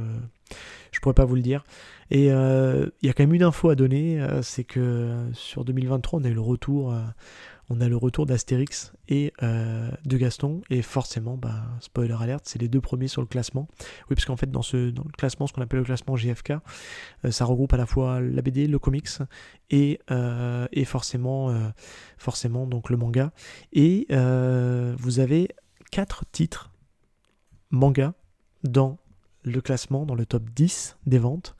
je 0.96 1.00
pourrais 1.02 1.14
pas 1.14 1.26
vous 1.26 1.36
le 1.36 1.42
dire. 1.42 1.66
Et 2.10 2.32
euh, 2.32 2.88
il 3.02 3.08
y 3.08 3.10
a 3.10 3.14
quand 3.14 3.24
même 3.24 3.34
une 3.34 3.44
info 3.44 3.70
à 3.70 3.76
donner, 3.76 4.22
euh, 4.22 4.42
c'est 4.42 4.64
que 4.64 5.14
sur 5.34 5.66
2023, 5.66 6.20
on 6.20 6.24
a 6.24 6.30
eu 6.30 6.34
le 6.34 6.42
retour, 6.42 6.94
euh, 6.94 7.02
on 7.70 7.82
a 7.82 7.90
le 7.90 7.98
retour 7.98 8.26
d'Astérix 8.26 8.94
et 9.10 9.34
de 9.42 10.18
Gaston, 10.18 10.62
et 10.70 10.84
forcément, 10.84 11.36
bah, 11.36 11.64
spoiler 11.80 12.16
alert, 12.20 12.42
c'est 12.46 12.62
les 12.62 12.68
deux 12.68 12.80
premiers 12.80 13.08
sur 13.08 13.22
le 13.22 13.28
classement. 13.28 13.68
Oui, 14.08 14.16
parce 14.16 14.26
qu'en 14.26 14.38
fait, 14.38 14.52
dans, 14.52 14.62
ce, 14.62 14.92
dans 14.92 15.04
le 15.04 15.12
classement, 15.12 15.48
ce 15.48 15.54
qu'on 15.54 15.62
appelle 15.62 15.80
le 15.80 15.86
classement 15.86 16.16
GFK, 16.16 16.54
ça 17.30 17.46
regroupe 17.46 17.74
à 17.74 17.78
la 17.78 17.88
fois 17.88 18.22
la 18.22 18.44
BD, 18.44 18.68
le 18.68 18.78
comics 18.78 19.10
et, 19.72 20.00
et 20.72 20.86
forcément, 20.86 21.72
forcément 22.20 22.68
donc 22.68 22.92
le 22.92 22.98
manga. 22.98 23.32
Et 23.74 24.06
vous 24.12 25.20
avez 25.20 25.50
quatre 25.90 26.24
titres 26.32 26.70
manga 27.76 28.14
dans 28.64 28.98
le 29.44 29.62
classement 29.62 30.06
dans 30.06 30.16
le 30.16 30.26
top 30.26 30.50
10 30.50 30.98
des 31.06 31.20
ventes. 31.20 31.56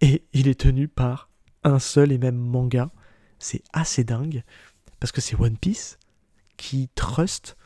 Et 0.00 0.24
il 0.32 0.48
est 0.48 0.58
tenu 0.58 0.88
par 0.88 1.30
un 1.62 1.78
seul 1.78 2.10
et 2.10 2.18
même 2.18 2.36
manga. 2.36 2.90
C'est 3.38 3.62
assez 3.72 4.02
dingue. 4.02 4.42
Parce 4.98 5.12
que 5.12 5.20
c'est 5.20 5.40
One 5.40 5.56
Piece 5.56 5.98
qui 6.56 6.88
trust 6.94 7.56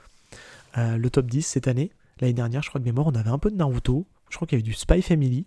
euh, 0.77 0.97
le 0.97 1.11
top 1.11 1.27
10 1.27 1.43
cette 1.43 1.69
année. 1.69 1.93
L'année 2.21 2.35
dernière, 2.35 2.63
je 2.63 2.69
crois 2.69 2.79
de 2.79 2.85
mémoire, 2.85 3.07
on 3.07 3.15
avait 3.15 3.31
un 3.31 3.39
peu 3.39 3.51
de 3.51 3.57
Naruto. 3.57 4.07
Je 4.31 4.37
crois 4.37 4.47
qu'il 4.47 4.59
y 4.59 4.61
avait 4.61 4.69
du 4.69 4.75
Spy 4.75 5.01
Family. 5.01 5.47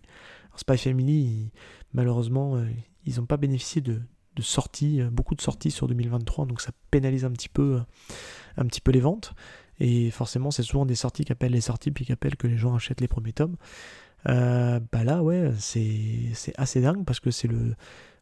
Spy 0.56 0.78
Family, 0.78 1.52
malheureusement, 1.94 2.56
euh, 2.56 2.66
ils 3.06 3.18
n'ont 3.18 3.26
pas 3.26 3.38
bénéficié 3.38 3.82
de, 3.82 4.02
de 4.36 4.42
sorties, 4.42 5.02
euh, 5.02 5.10
beaucoup 5.10 5.36
de 5.36 5.42
sorties 5.42 5.72
sur 5.72 5.88
2023, 5.88 6.46
donc 6.46 6.62
ça 6.62 6.72
pénalise 6.92 7.26
un 7.26 7.32
petit 7.32 7.50
peu, 7.50 7.82
un 8.58 8.66
petit 8.66 8.82
peu 8.82 8.92
les 8.92 9.00
ventes. 9.00 9.34
Et 9.80 10.12
forcément, 10.12 10.52
c'est 10.52 10.64
souvent 10.64 10.86
des 10.86 10.96
sorties 10.96 11.24
qui 11.24 11.32
appellent 11.32 11.54
les 11.54 11.62
sorties, 11.62 11.92
puis 11.92 12.06
qui 12.06 12.12
appellent 12.12 12.36
que 12.36 12.48
les 12.48 12.58
gens 12.58 12.76
achètent 12.76 13.02
les 13.02 13.08
premiers 13.08 13.34
tomes. 13.34 13.56
Euh, 14.28 14.80
bah 14.92 15.04
là, 15.04 15.24
ouais, 15.24 15.52
c'est 15.58 16.34
assez 16.58 16.82
dingue 16.82 17.06
parce 17.06 17.20
que 17.20 17.32
c'est 17.32 17.48
le, 17.48 17.76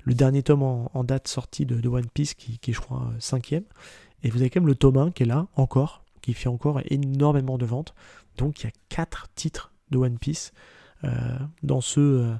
le 0.03 0.13
dernier 0.13 0.43
tome 0.43 0.63
en, 0.63 1.03
date 1.03 1.27
sorti 1.27 1.65
de, 1.65 1.87
One 1.87 2.07
Piece 2.07 2.33
qui, 2.33 2.59
est, 2.67 2.73
je 2.73 2.79
crois, 2.79 3.11
cinquième. 3.19 3.63
Et 4.23 4.29
vous 4.29 4.41
avez 4.41 4.49
quand 4.49 4.61
même 4.61 4.67
le 4.67 4.75
tome 4.75 4.97
1 4.97 5.11
qui 5.11 5.23
est 5.23 5.27
là, 5.27 5.47
encore, 5.55 6.03
qui 6.21 6.33
fait 6.33 6.49
encore 6.49 6.81
énormément 6.85 7.57
de 7.57 7.65
ventes. 7.65 7.93
Donc 8.37 8.61
il 8.61 8.65
y 8.65 8.67
a 8.67 8.71
quatre 8.89 9.27
titres 9.35 9.71
de 9.89 9.97
One 9.97 10.17
Piece 10.17 10.53
euh, 11.03 11.09
dans 11.63 11.81
ce. 11.81 11.99
Euh, 11.99 12.35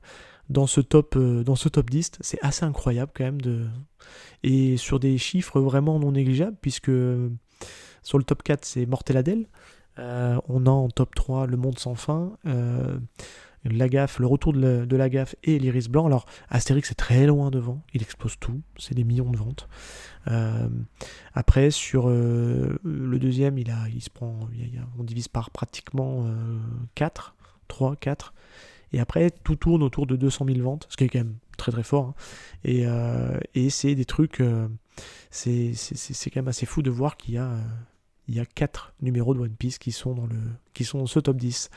dans 0.50 0.66
ce 0.66 0.80
top, 0.80 1.18
dans 1.18 1.58
ce 1.58 1.68
top 1.68 1.90
10, 1.90 2.12
c'est 2.22 2.42
assez 2.42 2.64
incroyable 2.64 3.12
quand 3.14 3.26
même 3.26 3.42
de 3.42 3.68
et 4.44 4.78
sur 4.78 4.98
des 4.98 5.18
chiffres 5.18 5.60
vraiment 5.60 6.00
non 6.00 6.14
négligeables 6.14 6.56
puisque 6.62 6.90
sur 8.08 8.18
le 8.18 8.24
top 8.24 8.42
4, 8.42 8.64
c'est 8.64 8.86
Mortel 8.86 9.18
Adèle. 9.18 9.48
Euh, 10.00 10.40
on 10.48 10.66
a 10.66 10.70
en 10.70 10.88
top 10.88 11.14
3 11.14 11.46
Le 11.46 11.58
Monde 11.58 11.78
sans 11.78 11.96
fin, 11.96 12.38
euh, 12.46 12.98
la 13.66 13.90
gaffe, 13.90 14.20
le 14.20 14.28
retour 14.28 14.54
de 14.54 14.96
la, 14.96 15.10
gaffe 15.10 15.36
et 15.44 15.60
l'Iris 15.60 15.90
Blanc. 15.90 16.06
Alors, 16.06 16.26
Astérix 16.48 16.90
est 16.92 16.96
très 16.96 17.26
loin 17.26 17.52
devant, 17.52 17.82
il 17.94 18.02
explose 18.02 18.40
tout, 18.40 18.62
c'est 18.78 18.94
des 18.94 19.04
millions 19.04 19.30
de 19.30 19.36
ventes. 19.36 19.68
Euh, 20.30 20.70
après, 21.34 21.70
sur 21.70 22.08
le 22.08 23.18
deuxième, 23.20 23.58
il, 23.58 23.72
a, 23.72 23.90
il 23.94 24.02
se 24.02 24.10
prend, 24.10 24.40
on 24.98 25.04
divise 25.04 25.28
par 25.28 25.50
pratiquement 25.52 26.26
4, 26.96 27.36
3, 27.68 27.98
4. 27.98 28.34
Et 28.94 29.02
après, 29.02 29.32
tout 29.32 29.58
tourne 29.58 29.84
autour 29.84 30.08
de 30.08 30.16
200 30.16 30.46
000 30.46 30.60
ventes, 30.62 30.88
ce 30.90 30.96
qui 30.96 31.04
est 31.04 31.10
quand 31.10 31.20
même 31.20 31.36
très 31.58 31.74
très 31.74 31.84
fort. 31.84 32.06
Hein. 32.06 32.14
Et, 32.64 32.86
et 33.54 33.70
c'est 33.70 33.96
des 33.96 34.06
trucs, 34.06 34.42
c'est 35.30 35.74
quand 36.32 36.38
même 36.38 36.48
assez 36.48 36.66
fou 36.66 36.82
de 36.82 36.90
voir 36.90 37.18
qu'il 37.18 37.34
y 37.34 37.38
a 37.38 37.52
il 38.28 38.36
y 38.36 38.40
a 38.40 38.46
4 38.46 38.94
numéros 39.02 39.34
de 39.34 39.40
One 39.40 39.56
Piece 39.56 39.78
qui 39.78 39.92
sont 39.92 40.14
dans, 40.14 40.28
le, 40.28 40.36
qui 40.74 40.84
sont 40.84 41.06
ce 41.06 41.20
top 41.20 41.38
10. 41.38 41.70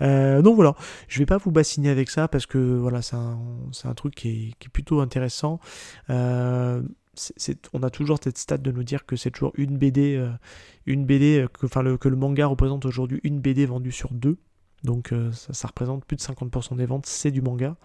Euh, 0.00 0.42
donc 0.42 0.56
voilà, 0.56 0.74
je 1.08 1.18
vais 1.18 1.26
pas 1.26 1.38
vous 1.38 1.52
bassiner 1.52 1.88
avec 1.88 2.10
ça 2.10 2.28
parce 2.28 2.46
que 2.46 2.58
voilà, 2.58 3.02
c'est 3.02 3.16
un, 3.16 3.38
un, 3.84 3.94
truc 3.94 4.14
qui 4.14 4.28
est, 4.28 4.52
qui 4.58 4.66
est, 4.66 4.72
plutôt 4.72 5.00
intéressant. 5.00 5.60
Euh, 6.10 6.82
on 7.72 7.82
a 7.82 7.90
toujours 7.90 8.18
cette 8.22 8.38
stat 8.38 8.58
de 8.58 8.72
nous 8.72 8.84
dire 8.84 9.06
que 9.06 9.16
c'est 9.16 9.30
toujours 9.30 9.52
une 9.56 9.76
BD, 9.78 10.16
euh, 10.16 10.30
une 10.86 11.04
BD 11.04 11.46
que, 11.52 11.66
le, 11.80 11.98
que 11.98 12.08
le 12.08 12.16
manga 12.16 12.46
représente 12.46 12.84
aujourd'hui 12.84 13.20
une 13.22 13.40
BD 13.40 13.66
vendue 13.66 13.92
sur 13.92 14.12
deux. 14.12 14.38
Donc 14.82 15.14
ça, 15.30 15.68
représente 15.68 16.04
plus 16.04 16.16
de 16.16 16.22
50% 16.22 16.74
des 16.74 16.86
ventes, 16.86 17.06
c'est 17.06 17.30
du 17.30 17.40
manga. 17.40 17.76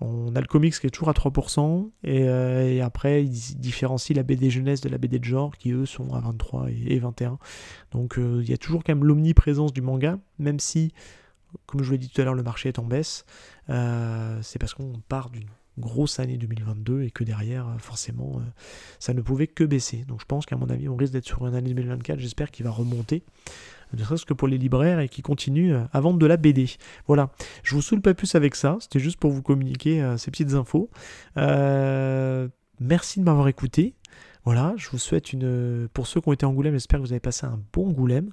On 0.00 0.34
a 0.34 0.40
le 0.40 0.46
comics 0.46 0.78
qui 0.78 0.86
est 0.86 0.90
toujours 0.90 1.10
à 1.10 1.12
3%, 1.12 1.90
et, 2.04 2.80
après, 2.80 3.24
ils 3.24 3.58
différencient 3.58 4.16
la 4.16 4.22
BD 4.22 4.48
jeunesse 4.50 4.80
de 4.80 4.88
la 4.88 4.98
BD 4.98 5.18
de 5.18 5.24
genre, 5.24 5.56
qui 5.56 5.72
eux 5.72 5.86
sont 5.86 6.14
à 6.14 6.20
23 6.20 6.68
et, 6.70 6.98
21. 6.98 7.38
Donc 7.92 8.14
il 8.18 8.48
y 8.48 8.54
a 8.54 8.56
toujours 8.56 8.82
quand 8.82 8.94
même 8.94 9.04
l'omniprésence 9.04 9.72
du 9.72 9.82
manga, 9.82 10.18
même 10.38 10.58
si, 10.58 10.94
comme 11.66 11.82
je 11.82 11.86
vous 11.86 11.92
l'ai 11.92 11.98
dit 11.98 12.08
tout 12.08 12.20
à 12.20 12.24
l'heure, 12.24 12.34
le 12.34 12.42
marché 12.42 12.70
est 12.70 12.78
en 12.78 12.84
baisse. 12.84 13.26
c'est 13.68 14.58
parce 14.58 14.72
qu'on 14.74 14.92
part 15.08 15.28
d'une 15.28 15.48
grosse 15.80 16.20
année 16.20 16.36
2022 16.36 17.02
et 17.02 17.10
que 17.10 17.24
derrière, 17.24 17.66
euh, 17.68 17.78
forcément, 17.78 18.36
euh, 18.36 18.42
ça 18.98 19.14
ne 19.14 19.20
pouvait 19.20 19.46
que 19.46 19.64
baisser. 19.64 20.04
Donc 20.06 20.20
je 20.20 20.26
pense 20.26 20.46
qu'à 20.46 20.56
mon 20.56 20.68
avis, 20.68 20.88
on 20.88 20.96
risque 20.96 21.12
d'être 21.12 21.26
sur 21.26 21.46
une 21.46 21.54
année 21.54 21.74
2024, 21.74 22.18
j'espère 22.18 22.50
qu'il 22.50 22.64
va 22.64 22.70
remonter, 22.70 23.24
ne 23.96 24.04
serait-ce 24.04 24.26
que 24.26 24.34
pour 24.34 24.48
les 24.48 24.58
libraires 24.58 25.00
et 25.00 25.08
qui 25.08 25.22
continue 25.22 25.74
euh, 25.74 25.84
à 25.92 26.00
vendre 26.00 26.18
de 26.18 26.26
la 26.26 26.36
BD. 26.36 26.70
Voilà, 27.06 27.30
je 27.62 27.74
vous 27.74 27.82
saoule 27.82 28.00
pas 28.00 28.14
plus 28.14 28.34
avec 28.34 28.54
ça, 28.54 28.78
c'était 28.80 29.00
juste 29.00 29.18
pour 29.18 29.30
vous 29.30 29.42
communiquer 29.42 30.14
ces 30.16 30.30
petites 30.30 30.54
infos. 30.54 30.90
merci 31.36 33.20
de 33.20 33.24
m'avoir 33.24 33.48
écouté. 33.48 33.94
Voilà, 34.44 34.72
je 34.78 34.88
vous 34.88 34.98
souhaite 34.98 35.34
une. 35.34 35.88
Pour 35.92 36.06
ceux 36.06 36.20
qui 36.20 36.28
ont 36.28 36.32
été 36.32 36.46
en 36.46 36.50
Angoulême, 36.50 36.72
j'espère 36.72 36.98
que 36.98 37.04
vous 37.04 37.12
avez 37.12 37.20
passé 37.20 37.46
un 37.46 37.60
bon 37.72 37.88
Angoulême. 37.88 38.32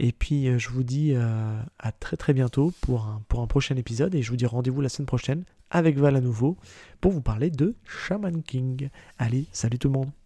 Et 0.00 0.12
puis, 0.12 0.58
je 0.58 0.68
vous 0.70 0.82
dis 0.82 1.14
à 1.14 1.92
très 1.92 2.16
très 2.16 2.32
bientôt 2.32 2.72
pour 2.80 3.02
un, 3.06 3.22
pour 3.28 3.40
un 3.40 3.46
prochain 3.46 3.76
épisode. 3.76 4.14
Et 4.14 4.22
je 4.22 4.30
vous 4.30 4.36
dis 4.36 4.46
rendez-vous 4.46 4.80
la 4.80 4.88
semaine 4.88 5.06
prochaine 5.06 5.44
avec 5.70 5.98
Val 5.98 6.16
à 6.16 6.20
nouveau 6.20 6.56
pour 7.00 7.12
vous 7.12 7.22
parler 7.22 7.50
de 7.50 7.74
Shaman 7.84 8.42
King. 8.42 8.88
Allez, 9.18 9.46
salut 9.52 9.78
tout 9.78 9.88
le 9.88 9.94
monde 9.94 10.16